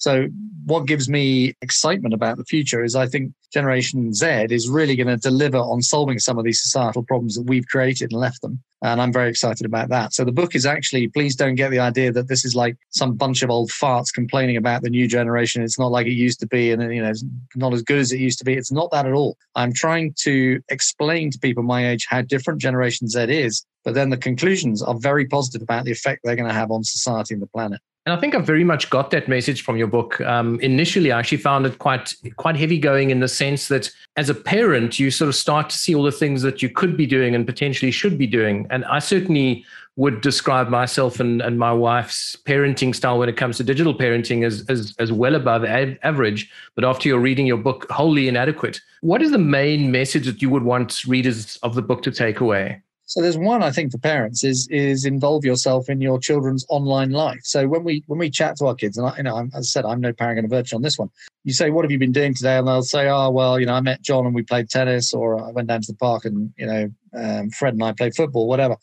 So, 0.00 0.28
what 0.64 0.86
gives 0.86 1.08
me 1.08 1.54
excitement 1.60 2.14
about 2.14 2.38
the 2.38 2.44
future 2.44 2.82
is 2.82 2.96
I 2.96 3.06
think 3.06 3.32
Generation 3.52 4.14
Z 4.14 4.46
is 4.48 4.68
really 4.68 4.96
going 4.96 5.08
to 5.08 5.16
deliver 5.16 5.58
on 5.58 5.82
solving 5.82 6.18
some 6.18 6.38
of 6.38 6.44
these 6.44 6.62
societal 6.62 7.02
problems 7.02 7.34
that 7.34 7.46
we've 7.46 7.66
created 7.66 8.12
and 8.12 8.20
left 8.20 8.40
them. 8.40 8.62
And 8.82 9.02
I'm 9.02 9.12
very 9.12 9.28
excited 9.28 9.66
about 9.66 9.90
that. 9.90 10.14
So, 10.14 10.24
the 10.24 10.32
book 10.32 10.54
is 10.54 10.64
actually, 10.64 11.08
please 11.08 11.36
don't 11.36 11.54
get 11.54 11.70
the 11.70 11.80
idea 11.80 12.12
that 12.12 12.28
this 12.28 12.46
is 12.46 12.56
like 12.56 12.76
some 12.88 13.14
bunch 13.14 13.42
of 13.42 13.50
old 13.50 13.70
farts 13.70 14.12
complaining 14.12 14.56
about 14.56 14.80
the 14.80 14.88
new 14.88 15.06
generation. 15.06 15.62
It's 15.62 15.78
not 15.78 15.92
like 15.92 16.06
it 16.06 16.12
used 16.12 16.40
to 16.40 16.46
be 16.46 16.70
and, 16.72 16.82
you 16.94 17.02
know, 17.02 17.10
it's 17.10 17.24
not 17.54 17.74
as 17.74 17.82
good 17.82 17.98
as 17.98 18.10
it 18.10 18.20
used 18.20 18.38
to 18.38 18.44
be. 18.46 18.54
It's 18.54 18.72
not 18.72 18.90
that 18.92 19.04
at 19.04 19.12
all. 19.12 19.36
I'm 19.54 19.74
trying 19.74 20.14
to 20.22 20.62
explain 20.70 21.30
to 21.30 21.38
people 21.38 21.62
my 21.62 21.90
age 21.90 22.06
how 22.08 22.22
different 22.22 22.62
Generation 22.62 23.06
Z 23.06 23.20
is. 23.24 23.66
But 23.84 23.92
then 23.94 24.08
the 24.08 24.16
conclusions 24.16 24.82
are 24.82 24.98
very 24.98 25.26
positive 25.26 25.60
about 25.60 25.84
the 25.84 25.92
effect 25.92 26.20
they're 26.24 26.36
going 26.36 26.48
to 26.48 26.54
have 26.54 26.70
on 26.70 26.84
society 26.84 27.34
and 27.34 27.42
the 27.42 27.46
planet. 27.48 27.80
And 28.06 28.14
I 28.14 28.20
think 28.20 28.34
I 28.34 28.38
very 28.38 28.64
much 28.64 28.88
got 28.88 29.10
that 29.10 29.28
message 29.28 29.62
from 29.62 29.76
your 29.76 29.86
book. 29.86 30.20
Um, 30.22 30.58
initially, 30.60 31.12
I 31.12 31.18
actually 31.18 31.38
found 31.38 31.66
it 31.66 31.78
quite 31.78 32.14
quite 32.36 32.56
heavy 32.56 32.78
going 32.78 33.10
in 33.10 33.20
the 33.20 33.28
sense 33.28 33.68
that 33.68 33.90
as 34.16 34.30
a 34.30 34.34
parent, 34.34 34.98
you 34.98 35.10
sort 35.10 35.28
of 35.28 35.34
start 35.34 35.68
to 35.70 35.78
see 35.78 35.94
all 35.94 36.02
the 36.02 36.12
things 36.12 36.40
that 36.42 36.62
you 36.62 36.70
could 36.70 36.96
be 36.96 37.06
doing 37.06 37.34
and 37.34 37.46
potentially 37.46 37.90
should 37.90 38.16
be 38.16 38.26
doing. 38.26 38.66
And 38.70 38.86
I 38.86 39.00
certainly 39.00 39.64
would 39.96 40.22
describe 40.22 40.70
myself 40.70 41.20
and, 41.20 41.42
and 41.42 41.58
my 41.58 41.72
wife's 41.72 42.34
parenting 42.46 42.94
style 42.94 43.18
when 43.18 43.28
it 43.28 43.36
comes 43.36 43.58
to 43.58 43.64
digital 43.64 43.94
parenting 43.94 44.46
as, 44.46 44.64
as, 44.70 44.94
as 44.98 45.12
well 45.12 45.34
above 45.34 45.62
average. 45.64 46.50
But 46.74 46.84
after 46.84 47.06
you're 47.06 47.18
reading 47.18 47.46
your 47.46 47.58
book, 47.58 47.90
wholly 47.90 48.26
inadequate. 48.26 48.80
What 49.02 49.20
is 49.20 49.30
the 49.30 49.38
main 49.38 49.90
message 49.90 50.24
that 50.24 50.40
you 50.40 50.48
would 50.48 50.62
want 50.62 51.04
readers 51.04 51.58
of 51.62 51.74
the 51.74 51.82
book 51.82 52.02
to 52.04 52.10
take 52.10 52.40
away? 52.40 52.80
So 53.10 53.20
there's 53.20 53.36
one 53.36 53.60
I 53.60 53.72
think 53.72 53.90
for 53.90 53.98
parents 53.98 54.44
is 54.44 54.68
is 54.70 55.04
involve 55.04 55.44
yourself 55.44 55.88
in 55.88 56.00
your 56.00 56.20
children's 56.20 56.64
online 56.68 57.10
life. 57.10 57.40
So 57.42 57.66
when 57.66 57.82
we 57.82 58.04
when 58.06 58.20
we 58.20 58.30
chat 58.30 58.54
to 58.58 58.66
our 58.66 58.74
kids, 58.76 58.96
and 58.96 59.08
I, 59.08 59.16
you 59.16 59.24
know, 59.24 59.36
as 59.52 59.52
I 59.54 59.62
said, 59.62 59.84
I'm 59.84 60.00
no 60.00 60.12
parent 60.12 60.48
virtue 60.48 60.76
on 60.76 60.82
this 60.82 60.96
one. 60.96 61.10
You 61.42 61.52
say, 61.52 61.70
"What 61.70 61.84
have 61.84 61.90
you 61.90 61.98
been 61.98 62.12
doing 62.12 62.34
today?" 62.34 62.56
And 62.56 62.68
they'll 62.68 62.82
say, 62.82 63.08
"Oh, 63.08 63.30
well, 63.30 63.58
you 63.58 63.66
know, 63.66 63.74
I 63.74 63.80
met 63.80 64.02
John 64.02 64.26
and 64.26 64.34
we 64.34 64.44
played 64.44 64.70
tennis, 64.70 65.12
or 65.12 65.42
I 65.42 65.50
went 65.50 65.66
down 65.66 65.80
to 65.80 65.90
the 65.90 65.98
park 65.98 66.24
and 66.24 66.52
you 66.56 66.66
know, 66.66 66.88
um, 67.12 67.50
Fred 67.50 67.74
and 67.74 67.82
I 67.82 67.90
played 67.90 68.14
football, 68.14 68.46
whatever." 68.46 68.76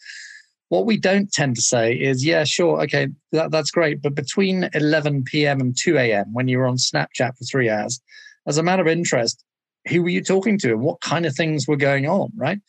What 0.68 0.86
we 0.86 0.98
don't 0.98 1.32
tend 1.32 1.56
to 1.56 1.62
say 1.62 1.94
is, 1.94 2.26
"Yeah, 2.26 2.44
sure, 2.44 2.82
okay, 2.82 3.08
that, 3.32 3.52
that's 3.52 3.72
great," 3.72 4.02
but 4.02 4.14
between 4.14 4.70
11 4.74 5.24
p.m. 5.24 5.62
and 5.62 5.74
2 5.74 5.98
a.m., 5.98 6.34
when 6.34 6.50
you 6.50 6.58
were 6.58 6.68
on 6.68 6.76
Snapchat 6.76 7.38
for 7.38 7.46
three 7.50 7.70
hours, 7.70 8.02
as 8.46 8.58
a 8.58 8.64
matter 8.64 8.82
of 8.82 8.90
interest, 8.90 9.42
who 9.88 10.04
were 10.04 10.10
you 10.10 10.22
talking 10.22 10.60
to 10.60 10.72
and 10.72 10.82
what 10.82 11.00
kind 11.00 11.26
of 11.26 11.34
things 11.34 11.66
were 11.66 11.78
going 11.78 12.08
on, 12.08 12.34
right? 12.36 12.60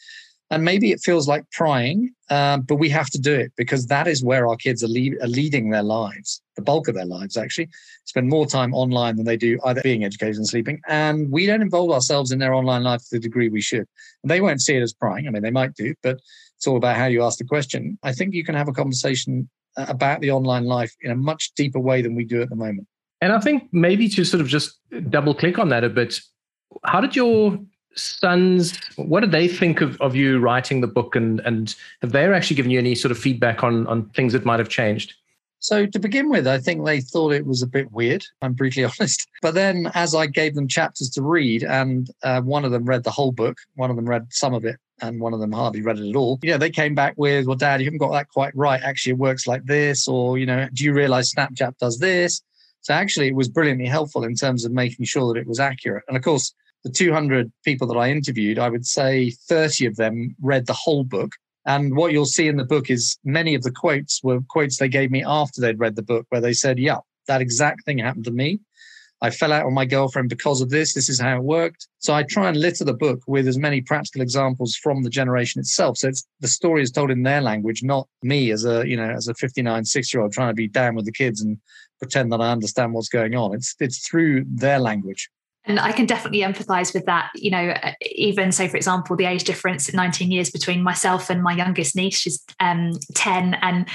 And 0.50 0.64
maybe 0.64 0.92
it 0.92 1.00
feels 1.00 1.28
like 1.28 1.44
prying, 1.50 2.10
um, 2.30 2.62
but 2.62 2.76
we 2.76 2.88
have 2.88 3.10
to 3.10 3.18
do 3.18 3.34
it 3.34 3.52
because 3.56 3.86
that 3.88 4.06
is 4.06 4.24
where 4.24 4.48
our 4.48 4.56
kids 4.56 4.82
are, 4.82 4.86
are, 4.86 5.28
leading 5.28 5.70
their 5.70 5.82
lives, 5.82 6.40
the 6.56 6.62
bulk 6.62 6.88
of 6.88 6.94
their 6.94 7.04
lives, 7.04 7.36
actually. 7.36 7.68
Spend 8.06 8.28
more 8.28 8.46
time 8.46 8.72
online 8.72 9.16
than 9.16 9.26
they 9.26 9.36
do 9.36 9.58
either 9.66 9.82
being 9.82 10.04
educated 10.04 10.36
and 10.36 10.48
sleeping. 10.48 10.80
And 10.88 11.30
we 11.30 11.44
don't 11.44 11.60
involve 11.60 11.90
ourselves 11.90 12.32
in 12.32 12.38
their 12.38 12.54
online 12.54 12.82
life 12.82 13.00
to 13.00 13.06
the 13.12 13.18
degree 13.18 13.50
we 13.50 13.60
should. 13.60 13.86
And 14.22 14.30
they 14.30 14.40
won't 14.40 14.62
see 14.62 14.74
it 14.74 14.82
as 14.82 14.94
prying. 14.94 15.26
I 15.28 15.30
mean, 15.30 15.42
they 15.42 15.50
might 15.50 15.74
do, 15.74 15.94
but 16.02 16.18
it's 16.56 16.66
all 16.66 16.76
about 16.76 16.96
how 16.96 17.06
you 17.06 17.22
ask 17.22 17.38
the 17.38 17.44
question. 17.44 17.98
I 18.02 18.12
think 18.12 18.32
you 18.32 18.44
can 18.44 18.54
have 18.54 18.68
a 18.68 18.72
conversation 18.72 19.50
uh, 19.76 19.86
about 19.88 20.20
the 20.22 20.30
online 20.30 20.64
life 20.64 20.94
in 21.02 21.10
a 21.10 21.16
much 21.16 21.52
deeper 21.56 21.78
way 21.78 22.00
than 22.00 22.14
we 22.14 22.24
do 22.24 22.40
at 22.40 22.48
the 22.48 22.56
moment. 22.56 22.88
And 23.20 23.32
I 23.32 23.40
think 23.40 23.68
maybe 23.72 24.08
to 24.10 24.24
sort 24.24 24.40
of 24.40 24.48
just 24.48 24.78
double 25.10 25.34
click 25.34 25.58
on 25.58 25.68
that 25.68 25.84
a 25.84 25.88
bit, 25.88 26.20
how 26.84 27.00
did 27.00 27.14
your 27.14 27.58
sons 27.98 28.78
what 28.96 29.20
did 29.20 29.32
they 29.32 29.48
think 29.48 29.80
of, 29.80 30.00
of 30.00 30.14
you 30.14 30.38
writing 30.38 30.80
the 30.80 30.86
book 30.86 31.16
and 31.16 31.40
and 31.40 31.74
have 32.02 32.12
they 32.12 32.24
actually 32.32 32.56
given 32.56 32.70
you 32.70 32.78
any 32.78 32.94
sort 32.94 33.12
of 33.12 33.18
feedback 33.18 33.62
on 33.62 33.86
on 33.86 34.08
things 34.10 34.32
that 34.32 34.44
might 34.44 34.58
have 34.58 34.68
changed 34.68 35.14
so 35.60 35.86
to 35.86 35.98
begin 35.98 36.28
with 36.28 36.46
i 36.46 36.58
think 36.58 36.84
they 36.84 37.00
thought 37.00 37.32
it 37.32 37.46
was 37.46 37.62
a 37.62 37.66
bit 37.66 37.90
weird 37.92 38.24
i'm 38.42 38.52
brutally 38.52 38.84
honest 39.00 39.28
but 39.42 39.54
then 39.54 39.90
as 39.94 40.14
i 40.14 40.26
gave 40.26 40.54
them 40.54 40.68
chapters 40.68 41.10
to 41.10 41.22
read 41.22 41.62
and 41.62 42.10
uh, 42.22 42.40
one 42.40 42.64
of 42.64 42.70
them 42.70 42.84
read 42.84 43.04
the 43.04 43.10
whole 43.10 43.32
book 43.32 43.58
one 43.74 43.90
of 43.90 43.96
them 43.96 44.08
read 44.08 44.26
some 44.30 44.54
of 44.54 44.64
it 44.64 44.76
and 45.00 45.20
one 45.20 45.32
of 45.32 45.40
them 45.40 45.52
hardly 45.52 45.82
read 45.82 45.98
it 45.98 46.08
at 46.08 46.16
all. 46.16 46.38
You 46.42 46.52
know, 46.52 46.58
they 46.58 46.70
came 46.70 46.94
back 46.94 47.14
with, 47.16 47.46
well, 47.46 47.56
dad, 47.56 47.80
you 47.80 47.86
haven't 47.86 47.98
got 47.98 48.12
that 48.12 48.28
quite 48.30 48.54
right. 48.56 48.80
Actually, 48.82 49.12
it 49.12 49.18
works 49.18 49.46
like 49.46 49.64
this. 49.64 50.08
Or, 50.08 50.38
you 50.38 50.46
know, 50.46 50.68
do 50.72 50.84
you 50.84 50.92
realize 50.92 51.32
Snapchat 51.32 51.78
does 51.78 51.98
this? 51.98 52.42
So 52.80 52.94
actually, 52.94 53.28
it 53.28 53.34
was 53.34 53.48
brilliantly 53.48 53.86
helpful 53.86 54.24
in 54.24 54.34
terms 54.34 54.64
of 54.64 54.72
making 54.72 55.04
sure 55.04 55.32
that 55.32 55.40
it 55.40 55.46
was 55.46 55.60
accurate. 55.60 56.04
And 56.08 56.16
of 56.16 56.22
course, 56.22 56.54
the 56.84 56.90
200 56.90 57.50
people 57.64 57.86
that 57.88 57.98
I 57.98 58.10
interviewed, 58.10 58.58
I 58.58 58.68
would 58.68 58.86
say 58.86 59.30
30 59.30 59.86
of 59.86 59.96
them 59.96 60.34
read 60.40 60.66
the 60.66 60.72
whole 60.72 61.04
book. 61.04 61.32
And 61.66 61.96
what 61.96 62.12
you'll 62.12 62.24
see 62.24 62.48
in 62.48 62.56
the 62.56 62.64
book 62.64 62.88
is 62.88 63.18
many 63.24 63.54
of 63.54 63.62
the 63.62 63.70
quotes 63.70 64.22
were 64.22 64.40
quotes 64.48 64.78
they 64.78 64.88
gave 64.88 65.10
me 65.10 65.22
after 65.24 65.60
they'd 65.60 65.78
read 65.78 65.96
the 65.96 66.02
book, 66.02 66.26
where 66.30 66.40
they 66.40 66.54
said, 66.54 66.78
Yeah, 66.78 66.98
that 67.26 67.42
exact 67.42 67.84
thing 67.84 67.98
happened 67.98 68.24
to 68.24 68.30
me. 68.30 68.60
I 69.20 69.30
fell 69.30 69.52
out 69.52 69.64
with 69.64 69.74
my 69.74 69.84
girlfriend 69.84 70.28
because 70.28 70.60
of 70.60 70.70
this. 70.70 70.94
This 70.94 71.08
is 71.08 71.20
how 71.20 71.36
it 71.36 71.42
worked. 71.42 71.88
So 71.98 72.14
I 72.14 72.22
try 72.22 72.48
and 72.48 72.56
litter 72.56 72.84
the 72.84 72.94
book 72.94 73.20
with 73.26 73.48
as 73.48 73.58
many 73.58 73.80
practical 73.80 74.22
examples 74.22 74.76
from 74.76 75.02
the 75.02 75.10
generation 75.10 75.58
itself. 75.58 75.98
So 75.98 76.08
it's 76.08 76.24
the 76.40 76.48
story 76.48 76.82
is 76.82 76.92
told 76.92 77.10
in 77.10 77.24
their 77.24 77.40
language, 77.40 77.82
not 77.82 78.06
me 78.22 78.52
as 78.52 78.64
a, 78.64 78.86
you 78.86 78.96
know, 78.96 79.10
as 79.10 79.26
a 79.26 79.34
59, 79.34 79.84
six 79.84 80.14
year 80.14 80.22
old 80.22 80.32
trying 80.32 80.50
to 80.50 80.54
be 80.54 80.68
down 80.68 80.94
with 80.94 81.04
the 81.04 81.12
kids 81.12 81.40
and 81.40 81.58
pretend 81.98 82.32
that 82.32 82.40
I 82.40 82.52
understand 82.52 82.92
what's 82.92 83.08
going 83.08 83.34
on. 83.34 83.54
It's 83.54 83.74
it's 83.80 84.06
through 84.06 84.44
their 84.46 84.78
language. 84.78 85.28
And 85.68 85.78
I 85.78 85.92
can 85.92 86.06
definitely 86.06 86.40
empathize 86.40 86.94
with 86.94 87.04
that. 87.04 87.30
You 87.34 87.50
know, 87.50 87.68
uh, 87.68 87.92
even 88.00 88.52
so, 88.52 88.66
for 88.68 88.76
example, 88.76 89.16
the 89.16 89.26
age 89.26 89.44
difference 89.44 89.92
19 89.92 90.30
years 90.30 90.50
between 90.50 90.82
myself 90.82 91.28
and 91.28 91.42
my 91.42 91.52
youngest 91.52 91.94
niece, 91.94 92.18
she's 92.18 92.42
um, 92.58 92.92
10. 93.14 93.54
And 93.60 93.86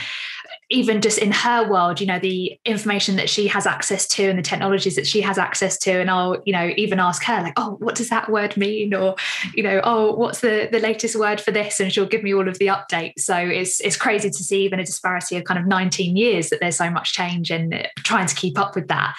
even 0.74 1.02
just 1.02 1.20
in 1.20 1.32
her 1.32 1.70
world, 1.70 2.02
you 2.02 2.08
know, 2.08 2.18
the 2.18 2.60
information 2.66 3.16
that 3.18 3.30
she 3.30 3.48
has 3.48 3.68
access 3.68 4.08
to 4.08 4.24
and 4.24 4.40
the 4.40 4.44
technologies 4.44 4.96
that 4.96 5.06
she 5.06 5.22
has 5.22 5.38
access 5.38 5.78
to. 5.78 5.92
And 5.92 6.10
I'll, 6.10 6.42
you 6.46 6.54
know, 6.54 6.74
even 6.76 7.00
ask 7.00 7.24
her, 7.26 7.42
like, 7.42 7.54
oh, 7.58 7.76
what 7.80 7.96
does 7.96 8.10
that 8.10 8.30
word 8.30 8.58
mean? 8.58 8.94
Or, 8.94 9.16
you 9.54 9.62
know, 9.62 9.82
oh, 9.84 10.14
what's 10.16 10.42
the, 10.42 10.68
the 10.72 10.80
latest 10.80 11.16
word 11.16 11.40
for 11.40 11.52
this? 11.52 11.80
And 11.80 11.94
she'll 11.94 12.08
give 12.08 12.24
me 12.24 12.34
all 12.34 12.48
of 12.48 12.58
the 12.58 12.68
updates. 12.68 13.20
So 13.20 13.38
it's 13.38 13.80
it's 13.82 13.96
crazy 13.96 14.30
to 14.30 14.44
see 14.44 14.64
even 14.64 14.80
a 14.80 14.86
disparity 14.86 15.38
of 15.38 15.44
kind 15.44 15.60
of 15.60 15.68
19 15.68 16.18
years 16.18 16.50
that 16.50 16.60
there's 16.60 16.78
so 16.78 16.90
much 16.90 17.14
change 17.14 17.52
and 17.52 17.88
trying 17.98 18.28
to 18.28 18.36
keep 18.36 18.58
up 18.58 18.76
with 18.76 18.88
that. 18.88 19.16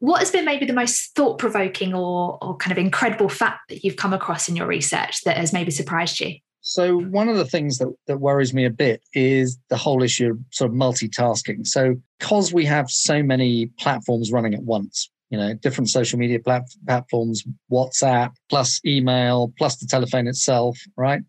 What 0.00 0.20
has 0.20 0.30
been 0.30 0.44
maybe 0.44 0.66
the 0.66 0.72
most 0.74 1.14
thought 1.16 1.38
provoking 1.38 1.94
or, 1.94 2.38
or 2.42 2.56
kind 2.56 2.72
of 2.72 2.78
incredible 2.78 3.30
fact 3.30 3.70
that 3.70 3.84
you've 3.84 3.96
come 3.96 4.12
across 4.12 4.48
in 4.48 4.56
your 4.56 4.66
research 4.66 5.22
that 5.22 5.38
has 5.38 5.52
maybe 5.52 5.70
surprised 5.70 6.20
you? 6.20 6.36
So 6.76 7.00
one 7.00 7.28
of 7.28 7.36
the 7.36 7.50
things 7.54 7.78
that, 7.78 7.92
that 8.06 8.20
worries 8.20 8.54
me 8.54 8.64
a 8.64 8.70
bit 8.70 9.02
is 9.12 9.58
the 9.70 9.76
whole 9.76 10.04
issue 10.04 10.30
of 10.30 10.38
sort 10.52 10.70
of 10.70 10.76
multitasking. 10.76 11.66
So 11.66 11.96
because 12.20 12.52
we 12.52 12.64
have 12.66 12.88
so 12.88 13.24
many 13.24 13.66
platforms 13.82 14.30
running 14.30 14.54
at 14.54 14.62
once, 14.62 15.10
you 15.30 15.38
know, 15.38 15.52
different 15.54 15.90
social 15.90 16.16
media 16.16 16.38
plat- 16.38 16.72
platforms, 16.86 17.42
WhatsApp, 17.72 18.30
plus 18.48 18.80
email, 18.86 19.52
plus 19.58 19.78
the 19.78 19.86
telephone 19.88 20.28
itself, 20.28 20.78
right? 20.96 21.22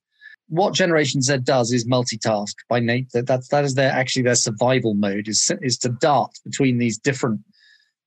What 0.47 0.75
Generation 0.75 1.23
Z 1.23 1.39
does 1.39 1.73
is 1.73 1.88
multitask 1.88 2.54
by 2.69 2.80
nature. 2.80 3.23
That's 3.23 3.47
that 3.47 3.63
is 3.63 3.73
their 3.73 3.91
actually 3.91 4.25
their 4.25 4.36
survival 4.36 4.93
mode 4.93 5.27
is 5.27 5.51
is 5.63 5.77
to 5.80 5.89
dart 5.89 6.34
between 6.45 6.77
these 6.77 6.99
different 6.99 7.41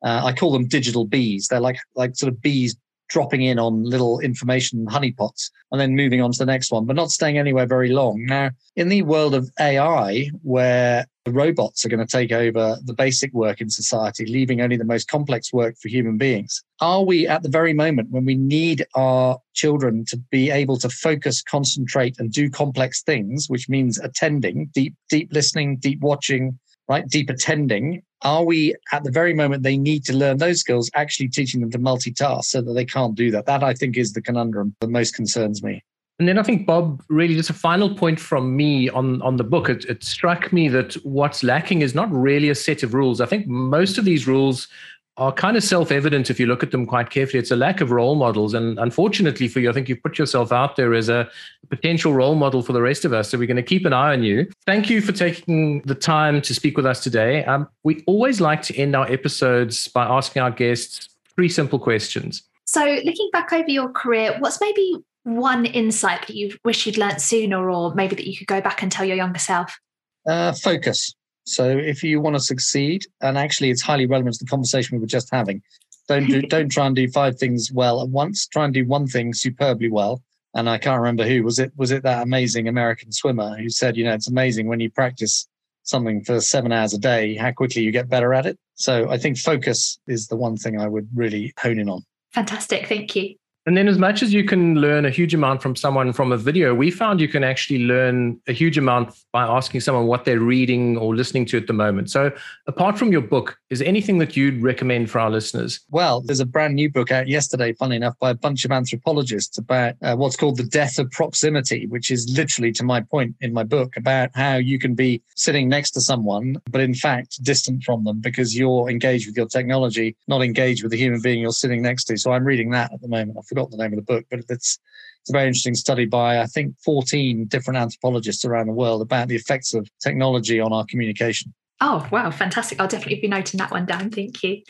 Uh, 0.04 0.20
I 0.28 0.32
call 0.40 0.52
them 0.52 0.68
digital 0.68 1.06
bees. 1.16 1.48
They're 1.48 1.66
like 1.68 1.80
like 1.96 2.14
sort 2.14 2.32
of 2.32 2.40
bees 2.40 2.76
dropping 3.08 3.42
in 3.42 3.58
on 3.58 3.84
little 3.84 4.20
information 4.20 4.86
honeypots 4.86 5.50
and 5.70 5.80
then 5.80 5.94
moving 5.94 6.20
on 6.20 6.32
to 6.32 6.38
the 6.38 6.46
next 6.46 6.70
one, 6.70 6.84
but 6.84 6.96
not 6.96 7.10
staying 7.10 7.38
anywhere 7.38 7.66
very 7.66 7.90
long. 7.90 8.24
Now, 8.24 8.50
in 8.76 8.88
the 8.88 9.02
world 9.02 9.34
of 9.34 9.50
AI, 9.60 10.30
where 10.42 11.06
the 11.24 11.32
robots 11.32 11.84
are 11.84 11.88
going 11.88 12.06
to 12.06 12.10
take 12.10 12.32
over 12.32 12.76
the 12.84 12.92
basic 12.92 13.32
work 13.32 13.60
in 13.60 13.70
society, 13.70 14.26
leaving 14.26 14.60
only 14.60 14.76
the 14.76 14.84
most 14.84 15.08
complex 15.08 15.52
work 15.52 15.76
for 15.80 15.88
human 15.88 16.18
beings, 16.18 16.62
are 16.80 17.02
we 17.02 17.26
at 17.26 17.42
the 17.42 17.48
very 17.48 17.72
moment 17.72 18.10
when 18.10 18.24
we 18.24 18.34
need 18.34 18.84
our 18.94 19.38
children 19.54 20.04
to 20.08 20.16
be 20.30 20.50
able 20.50 20.76
to 20.78 20.88
focus, 20.88 21.42
concentrate, 21.42 22.18
and 22.18 22.32
do 22.32 22.50
complex 22.50 23.02
things, 23.02 23.48
which 23.48 23.68
means 23.68 23.98
attending, 23.98 24.70
deep, 24.74 24.94
deep 25.08 25.32
listening, 25.32 25.76
deep 25.76 26.00
watching, 26.00 26.58
right? 26.88 27.08
Deep 27.08 27.30
attending. 27.30 28.02
Are 28.24 28.44
we 28.44 28.74
at 28.92 29.04
the 29.04 29.10
very 29.10 29.34
moment 29.34 29.62
they 29.62 29.76
need 29.76 30.04
to 30.06 30.16
learn 30.16 30.38
those 30.38 30.60
skills, 30.60 30.90
actually 30.94 31.28
teaching 31.28 31.60
them 31.60 31.70
to 31.70 31.78
multitask 31.78 32.44
so 32.44 32.62
that 32.62 32.72
they 32.72 32.84
can't 32.84 33.14
do 33.14 33.30
that? 33.30 33.46
That 33.46 33.62
I 33.62 33.74
think 33.74 33.96
is 33.96 34.14
the 34.14 34.22
conundrum 34.22 34.74
that 34.80 34.88
most 34.88 35.14
concerns 35.14 35.62
me. 35.62 35.84
And 36.18 36.28
then 36.28 36.38
I 36.38 36.44
think, 36.44 36.64
Bob, 36.64 37.02
really 37.08 37.34
just 37.34 37.50
a 37.50 37.54
final 37.54 37.92
point 37.92 38.20
from 38.20 38.56
me 38.56 38.88
on, 38.88 39.20
on 39.22 39.36
the 39.36 39.42
book. 39.42 39.68
It, 39.68 39.84
it 39.86 40.04
struck 40.04 40.52
me 40.52 40.68
that 40.68 40.94
what's 41.04 41.42
lacking 41.42 41.82
is 41.82 41.94
not 41.94 42.10
really 42.12 42.50
a 42.50 42.54
set 42.54 42.84
of 42.84 42.94
rules. 42.94 43.20
I 43.20 43.26
think 43.26 43.48
most 43.48 43.98
of 43.98 44.04
these 44.04 44.28
rules 44.28 44.68
are 45.16 45.32
kind 45.32 45.56
of 45.56 45.62
self-evident 45.62 46.28
if 46.28 46.40
you 46.40 46.46
look 46.46 46.62
at 46.62 46.72
them 46.72 46.86
quite 46.86 47.10
carefully. 47.10 47.38
It's 47.38 47.52
a 47.52 47.56
lack 47.56 47.80
of 47.80 47.90
role 47.90 48.16
models, 48.16 48.52
and 48.54 48.78
unfortunately 48.78 49.46
for 49.48 49.60
you, 49.60 49.70
I 49.70 49.72
think 49.72 49.88
you've 49.88 50.02
put 50.02 50.18
yourself 50.18 50.50
out 50.50 50.76
there 50.76 50.92
as 50.94 51.08
a 51.08 51.28
potential 51.70 52.12
role 52.12 52.34
model 52.34 52.62
for 52.62 52.72
the 52.72 52.82
rest 52.82 53.04
of 53.04 53.12
us. 53.12 53.30
So 53.30 53.38
we're 53.38 53.46
going 53.46 53.56
to 53.56 53.62
keep 53.62 53.86
an 53.86 53.92
eye 53.92 54.12
on 54.12 54.24
you. 54.24 54.50
Thank 54.66 54.90
you 54.90 55.00
for 55.00 55.12
taking 55.12 55.82
the 55.82 55.94
time 55.94 56.42
to 56.42 56.54
speak 56.54 56.76
with 56.76 56.86
us 56.86 57.00
today. 57.00 57.44
Um, 57.44 57.68
we 57.84 58.02
always 58.06 58.40
like 58.40 58.62
to 58.62 58.76
end 58.76 58.96
our 58.96 59.10
episodes 59.10 59.86
by 59.88 60.04
asking 60.04 60.42
our 60.42 60.50
guests 60.50 61.08
three 61.36 61.48
simple 61.48 61.78
questions. 61.78 62.42
So, 62.66 62.84
looking 63.04 63.30
back 63.32 63.52
over 63.52 63.68
your 63.68 63.90
career, 63.90 64.36
what's 64.40 64.60
maybe 64.60 64.96
one 65.22 65.64
insight 65.64 66.26
that 66.26 66.34
you 66.34 66.56
wish 66.64 66.86
you'd 66.86 66.98
learnt 66.98 67.20
sooner, 67.20 67.70
or 67.70 67.94
maybe 67.94 68.16
that 68.16 68.26
you 68.26 68.36
could 68.36 68.46
go 68.46 68.60
back 68.60 68.82
and 68.82 68.90
tell 68.90 69.04
your 69.04 69.16
younger 69.16 69.38
self? 69.38 69.78
Uh, 70.26 70.52
focus. 70.52 71.14
So 71.44 71.68
if 71.68 72.02
you 72.02 72.20
want 72.20 72.36
to 72.36 72.40
succeed, 72.40 73.04
and 73.20 73.36
actually 73.38 73.70
it's 73.70 73.82
highly 73.82 74.06
relevant 74.06 74.36
to 74.36 74.44
the 74.44 74.50
conversation 74.50 74.96
we 74.96 75.00
were 75.00 75.06
just 75.06 75.28
having, 75.32 75.62
don't 76.08 76.26
do 76.26 76.42
don't 76.56 76.70
try 76.70 76.86
and 76.86 76.96
do 76.96 77.08
five 77.08 77.38
things 77.38 77.70
well 77.72 78.02
at 78.02 78.08
once. 78.08 78.46
Try 78.46 78.64
and 78.64 78.74
do 78.74 78.86
one 78.86 79.06
thing 79.06 79.32
superbly 79.32 79.90
well. 79.90 80.22
And 80.54 80.70
I 80.70 80.78
can't 80.78 81.00
remember 81.00 81.24
who 81.24 81.42
was 81.42 81.58
it. 81.58 81.72
Was 81.76 81.90
it 81.90 82.04
that 82.04 82.22
amazing 82.22 82.68
American 82.68 83.10
swimmer 83.10 83.56
who 83.56 83.68
said, 83.68 83.96
you 83.96 84.04
know, 84.04 84.14
it's 84.14 84.28
amazing 84.28 84.68
when 84.68 84.80
you 84.80 84.90
practice 84.90 85.48
something 85.82 86.24
for 86.24 86.40
seven 86.40 86.72
hours 86.72 86.94
a 86.94 86.98
day, 86.98 87.34
how 87.36 87.52
quickly 87.52 87.82
you 87.82 87.90
get 87.90 88.08
better 88.08 88.32
at 88.32 88.46
it. 88.46 88.58
So 88.74 89.10
I 89.10 89.18
think 89.18 89.36
focus 89.36 89.98
is 90.06 90.28
the 90.28 90.36
one 90.36 90.56
thing 90.56 90.80
I 90.80 90.88
would 90.88 91.08
really 91.14 91.52
hone 91.58 91.78
in 91.78 91.88
on. 91.88 92.02
Fantastic. 92.32 92.86
Thank 92.86 93.14
you. 93.16 93.34
And 93.66 93.78
then, 93.78 93.88
as 93.88 93.96
much 93.96 94.22
as 94.22 94.34
you 94.34 94.44
can 94.44 94.74
learn 94.74 95.06
a 95.06 95.10
huge 95.10 95.32
amount 95.32 95.62
from 95.62 95.74
someone 95.74 96.12
from 96.12 96.32
a 96.32 96.36
video, 96.36 96.74
we 96.74 96.90
found 96.90 97.18
you 97.18 97.28
can 97.28 97.42
actually 97.42 97.86
learn 97.86 98.38
a 98.46 98.52
huge 98.52 98.76
amount 98.76 99.14
by 99.32 99.42
asking 99.42 99.80
someone 99.80 100.06
what 100.06 100.26
they're 100.26 100.40
reading 100.40 100.98
or 100.98 101.16
listening 101.16 101.46
to 101.46 101.56
at 101.56 101.66
the 101.66 101.72
moment. 101.72 102.10
So, 102.10 102.30
apart 102.66 102.98
from 102.98 103.10
your 103.10 103.22
book, 103.22 103.58
is 103.70 103.78
there 103.78 103.88
anything 103.88 104.18
that 104.18 104.36
you'd 104.36 104.62
recommend 104.62 105.10
for 105.10 105.18
our 105.18 105.30
listeners? 105.30 105.80
Well, 105.90 106.20
there's 106.20 106.40
a 106.40 106.46
brand 106.46 106.74
new 106.74 106.90
book 106.90 107.10
out 107.10 107.26
yesterday, 107.26 107.72
funny 107.72 107.96
enough, 107.96 108.18
by 108.18 108.28
a 108.28 108.34
bunch 108.34 108.66
of 108.66 108.70
anthropologists 108.70 109.56
about 109.56 109.94
uh, 110.02 110.14
what's 110.14 110.36
called 110.36 110.58
the 110.58 110.64
death 110.64 110.98
of 110.98 111.10
proximity, 111.10 111.86
which 111.86 112.10
is 112.10 112.30
literally 112.36 112.70
to 112.72 112.84
my 112.84 113.00
point 113.00 113.34
in 113.40 113.54
my 113.54 113.64
book 113.64 113.96
about 113.96 114.28
how 114.34 114.56
you 114.56 114.78
can 114.78 114.94
be 114.94 115.22
sitting 115.36 115.70
next 115.70 115.92
to 115.92 116.02
someone, 116.02 116.60
but 116.70 116.82
in 116.82 116.92
fact 116.92 117.42
distant 117.42 117.82
from 117.82 118.04
them 118.04 118.20
because 118.20 118.54
you're 118.54 118.90
engaged 118.90 119.26
with 119.26 119.38
your 119.38 119.46
technology, 119.46 120.14
not 120.28 120.42
engaged 120.42 120.82
with 120.82 120.92
the 120.92 120.98
human 120.98 121.22
being 121.22 121.40
you're 121.40 121.50
sitting 121.50 121.80
next 121.80 122.04
to. 122.04 122.18
So, 122.18 122.32
I'm 122.32 122.44
reading 122.44 122.70
that 122.72 122.92
at 122.92 123.00
the 123.00 123.08
moment 123.08 123.38
forgot 123.54 123.70
the 123.70 123.76
name 123.76 123.92
of 123.92 123.96
the 123.96 124.02
book, 124.02 124.24
but 124.30 124.40
it's 124.48 124.78
it's 125.20 125.30
a 125.30 125.32
very 125.32 125.46
interesting 125.46 125.74
study 125.74 126.04
by 126.04 126.40
I 126.40 126.46
think 126.46 126.74
14 126.84 127.46
different 127.46 127.78
anthropologists 127.78 128.44
around 128.44 128.66
the 128.66 128.72
world 128.72 129.00
about 129.00 129.28
the 129.28 129.36
effects 129.36 129.72
of 129.72 129.88
technology 130.02 130.60
on 130.60 130.72
our 130.72 130.84
communication. 130.88 131.54
Oh, 131.80 132.06
wow, 132.12 132.30
fantastic. 132.30 132.80
I'll 132.80 132.88
definitely 132.88 133.20
be 133.20 133.28
noting 133.28 133.58
that 133.58 133.70
one 133.70 133.84
down. 133.84 134.10
Thank 134.10 134.42
you. 134.42 134.62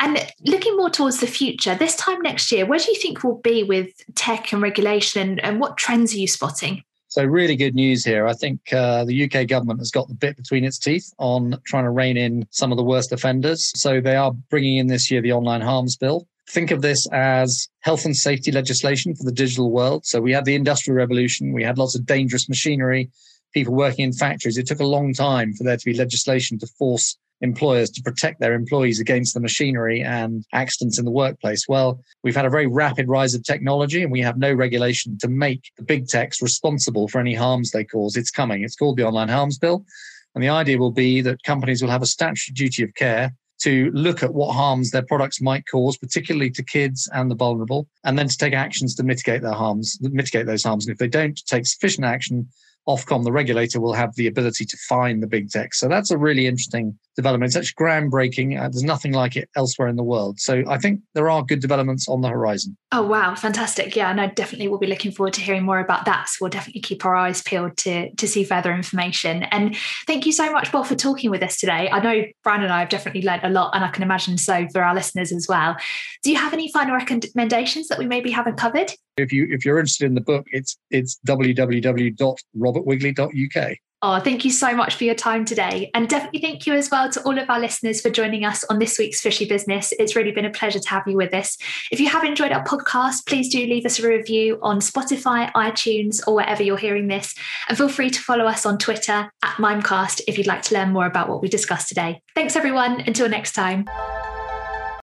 And 0.00 0.26
looking 0.40 0.76
more 0.76 0.90
towards 0.90 1.20
the 1.20 1.26
future, 1.26 1.74
this 1.74 1.94
time 1.94 2.20
next 2.20 2.50
year, 2.50 2.66
where 2.66 2.78
do 2.78 2.90
you 2.90 2.98
think 2.98 3.22
we'll 3.22 3.36
be 3.36 3.62
with 3.62 3.90
tech 4.14 4.52
and 4.52 4.60
regulation 4.60 5.22
and, 5.22 5.44
and 5.44 5.60
what 5.60 5.76
trends 5.76 6.14
are 6.14 6.18
you 6.18 6.26
spotting? 6.26 6.82
So, 7.08 7.22
really 7.24 7.56
good 7.56 7.74
news 7.74 8.04
here. 8.04 8.26
I 8.26 8.32
think 8.32 8.72
uh, 8.72 9.04
the 9.04 9.24
UK 9.24 9.46
government 9.46 9.80
has 9.80 9.90
got 9.90 10.08
the 10.08 10.14
bit 10.14 10.36
between 10.36 10.64
its 10.64 10.78
teeth 10.78 11.12
on 11.18 11.60
trying 11.66 11.84
to 11.84 11.90
rein 11.90 12.16
in 12.16 12.46
some 12.50 12.72
of 12.72 12.78
the 12.78 12.84
worst 12.84 13.12
offenders. 13.12 13.70
So, 13.78 14.00
they 14.00 14.16
are 14.16 14.32
bringing 14.48 14.78
in 14.78 14.86
this 14.86 15.10
year 15.10 15.20
the 15.20 15.32
online 15.32 15.60
harms 15.60 15.96
bill. 15.96 16.26
Think 16.52 16.70
of 16.70 16.82
this 16.82 17.06
as 17.12 17.66
health 17.80 18.04
and 18.04 18.14
safety 18.14 18.52
legislation 18.52 19.14
for 19.14 19.24
the 19.24 19.32
digital 19.32 19.70
world. 19.70 20.04
So 20.04 20.20
we 20.20 20.32
had 20.32 20.44
the 20.44 20.54
industrial 20.54 20.98
revolution, 20.98 21.54
we 21.54 21.64
had 21.64 21.78
lots 21.78 21.94
of 21.94 22.04
dangerous 22.04 22.46
machinery, 22.46 23.10
people 23.54 23.72
working 23.72 24.04
in 24.04 24.12
factories. 24.12 24.58
It 24.58 24.66
took 24.66 24.80
a 24.80 24.86
long 24.86 25.14
time 25.14 25.54
for 25.54 25.64
there 25.64 25.78
to 25.78 25.84
be 25.84 25.94
legislation 25.94 26.58
to 26.58 26.66
force 26.78 27.16
employers 27.40 27.88
to 27.92 28.02
protect 28.02 28.38
their 28.38 28.52
employees 28.52 29.00
against 29.00 29.32
the 29.32 29.40
machinery 29.40 30.02
and 30.02 30.44
accidents 30.52 30.98
in 30.98 31.06
the 31.06 31.10
workplace. 31.10 31.66
Well, 31.68 31.98
we've 32.22 32.36
had 32.36 32.44
a 32.44 32.50
very 32.50 32.66
rapid 32.66 33.08
rise 33.08 33.34
of 33.34 33.42
technology 33.44 34.02
and 34.02 34.12
we 34.12 34.20
have 34.20 34.36
no 34.36 34.52
regulation 34.52 35.16
to 35.22 35.28
make 35.28 35.72
the 35.78 35.84
big 35.84 36.06
techs 36.06 36.42
responsible 36.42 37.08
for 37.08 37.18
any 37.18 37.34
harms 37.34 37.70
they 37.70 37.84
cause. 37.84 38.14
It's 38.14 38.30
coming. 38.30 38.62
It's 38.62 38.76
called 38.76 38.98
the 38.98 39.06
Online 39.06 39.28
Harms 39.28 39.56
Bill. 39.56 39.86
And 40.34 40.44
the 40.44 40.50
idea 40.50 40.76
will 40.76 40.92
be 40.92 41.22
that 41.22 41.42
companies 41.44 41.80
will 41.80 41.90
have 41.90 42.02
a 42.02 42.06
statutory 42.06 42.52
duty 42.54 42.82
of 42.82 42.94
care 42.94 43.32
to 43.62 43.90
look 43.92 44.22
at 44.22 44.34
what 44.34 44.54
harms 44.54 44.90
their 44.90 45.02
products 45.02 45.40
might 45.40 45.64
cause, 45.70 45.96
particularly 45.96 46.50
to 46.50 46.62
kids 46.62 47.08
and 47.12 47.30
the 47.30 47.34
vulnerable, 47.34 47.86
and 48.04 48.18
then 48.18 48.28
to 48.28 48.36
take 48.36 48.54
actions 48.54 48.94
to 48.94 49.02
mitigate 49.02 49.42
their 49.42 49.52
harms, 49.52 49.98
mitigate 50.00 50.46
those 50.46 50.64
harms. 50.64 50.86
And 50.86 50.92
if 50.92 50.98
they 50.98 51.08
don't 51.08 51.40
take 51.46 51.66
sufficient 51.66 52.04
action, 52.04 52.48
Ofcom, 52.88 53.24
the 53.24 53.32
regulator, 53.32 53.80
will 53.80 53.92
have 53.92 54.14
the 54.16 54.26
ability 54.26 54.64
to 54.64 54.76
fine 54.88 55.20
the 55.20 55.26
big 55.26 55.50
tech. 55.50 55.74
So 55.74 55.88
that's 55.88 56.10
a 56.10 56.18
really 56.18 56.46
interesting 56.46 56.98
development. 57.14 57.50
It's 57.50 57.56
actually 57.56 57.86
groundbreaking. 57.86 58.58
Uh, 58.58 58.68
there's 58.68 58.82
nothing 58.82 59.12
like 59.12 59.36
it 59.36 59.48
elsewhere 59.54 59.88
in 59.88 59.96
the 59.96 60.02
world. 60.02 60.40
So 60.40 60.64
I 60.68 60.78
think 60.78 61.00
there 61.14 61.30
are 61.30 61.44
good 61.44 61.60
developments 61.60 62.08
on 62.08 62.22
the 62.22 62.28
horizon. 62.28 62.76
Oh, 62.90 63.02
wow. 63.02 63.34
Fantastic. 63.34 63.94
Yeah, 63.94 64.10
and 64.10 64.20
I 64.20 64.26
definitely 64.26 64.68
will 64.68 64.78
be 64.78 64.86
looking 64.86 65.12
forward 65.12 65.34
to 65.34 65.40
hearing 65.40 65.62
more 65.62 65.78
about 65.78 66.06
that. 66.06 66.28
So 66.28 66.38
we'll 66.40 66.50
definitely 66.50 66.80
keep 66.80 67.04
our 67.04 67.14
eyes 67.14 67.42
peeled 67.42 67.76
to, 67.78 68.12
to 68.14 68.26
see 68.26 68.44
further 68.44 68.74
information. 68.74 69.44
And 69.44 69.76
thank 70.06 70.26
you 70.26 70.32
so 70.32 70.50
much, 70.50 70.72
Bob, 70.72 70.86
for 70.86 70.94
talking 70.94 71.30
with 71.30 71.42
us 71.42 71.58
today. 71.58 71.88
I 71.90 72.00
know 72.00 72.24
Brian 72.42 72.62
and 72.62 72.72
I 72.72 72.80
have 72.80 72.88
definitely 72.88 73.22
learned 73.22 73.44
a 73.44 73.50
lot, 73.50 73.74
and 73.74 73.84
I 73.84 73.88
can 73.88 74.02
imagine 74.02 74.38
so 74.38 74.66
for 74.72 74.82
our 74.82 74.94
listeners 74.94 75.32
as 75.32 75.46
well. 75.48 75.76
Do 76.22 76.30
you 76.30 76.36
have 76.36 76.52
any 76.52 76.72
final 76.72 76.94
recommendations 76.94 77.88
that 77.88 77.98
we 77.98 78.06
maybe 78.06 78.30
haven't 78.30 78.56
covered? 78.56 78.92
If 79.16 79.32
you 79.32 79.48
if 79.50 79.64
you're 79.64 79.78
interested 79.78 80.04
in 80.06 80.14
the 80.14 80.20
book, 80.20 80.46
it's 80.52 80.76
it's 80.90 81.18
www.robertwigley.uk. 81.26 83.76
Oh, 84.04 84.18
thank 84.18 84.44
you 84.44 84.50
so 84.50 84.74
much 84.74 84.96
for 84.96 85.04
your 85.04 85.14
time 85.14 85.44
today. 85.44 85.88
And 85.94 86.08
definitely 86.08 86.40
thank 86.40 86.66
you 86.66 86.74
as 86.74 86.90
well 86.90 87.08
to 87.10 87.22
all 87.22 87.38
of 87.38 87.48
our 87.48 87.60
listeners 87.60 88.00
for 88.00 88.10
joining 88.10 88.44
us 88.44 88.64
on 88.64 88.80
this 88.80 88.98
week's 88.98 89.20
Fishy 89.20 89.44
Business. 89.44 89.92
It's 89.96 90.16
really 90.16 90.32
been 90.32 90.44
a 90.44 90.50
pleasure 90.50 90.80
to 90.80 90.88
have 90.88 91.04
you 91.06 91.16
with 91.16 91.32
us. 91.32 91.56
If 91.92 92.00
you 92.00 92.08
have 92.08 92.24
enjoyed 92.24 92.50
our 92.50 92.64
podcast, 92.64 93.26
please 93.26 93.48
do 93.48 93.58
leave 93.58 93.86
us 93.86 94.00
a 94.00 94.08
review 94.08 94.58
on 94.60 94.80
Spotify, 94.80 95.52
iTunes, 95.52 96.20
or 96.26 96.34
wherever 96.34 96.64
you're 96.64 96.76
hearing 96.76 97.06
this. 97.06 97.36
And 97.68 97.78
feel 97.78 97.88
free 97.88 98.10
to 98.10 98.20
follow 98.20 98.46
us 98.46 98.66
on 98.66 98.76
Twitter 98.76 99.30
at 99.40 99.56
Mimecast 99.58 100.22
if 100.26 100.36
you'd 100.36 100.48
like 100.48 100.62
to 100.62 100.74
learn 100.74 100.92
more 100.92 101.06
about 101.06 101.28
what 101.28 101.40
we 101.40 101.48
discussed 101.48 101.86
today. 101.86 102.22
Thanks, 102.34 102.56
everyone. 102.56 103.02
Until 103.02 103.28
next 103.28 103.52
time. 103.52 103.84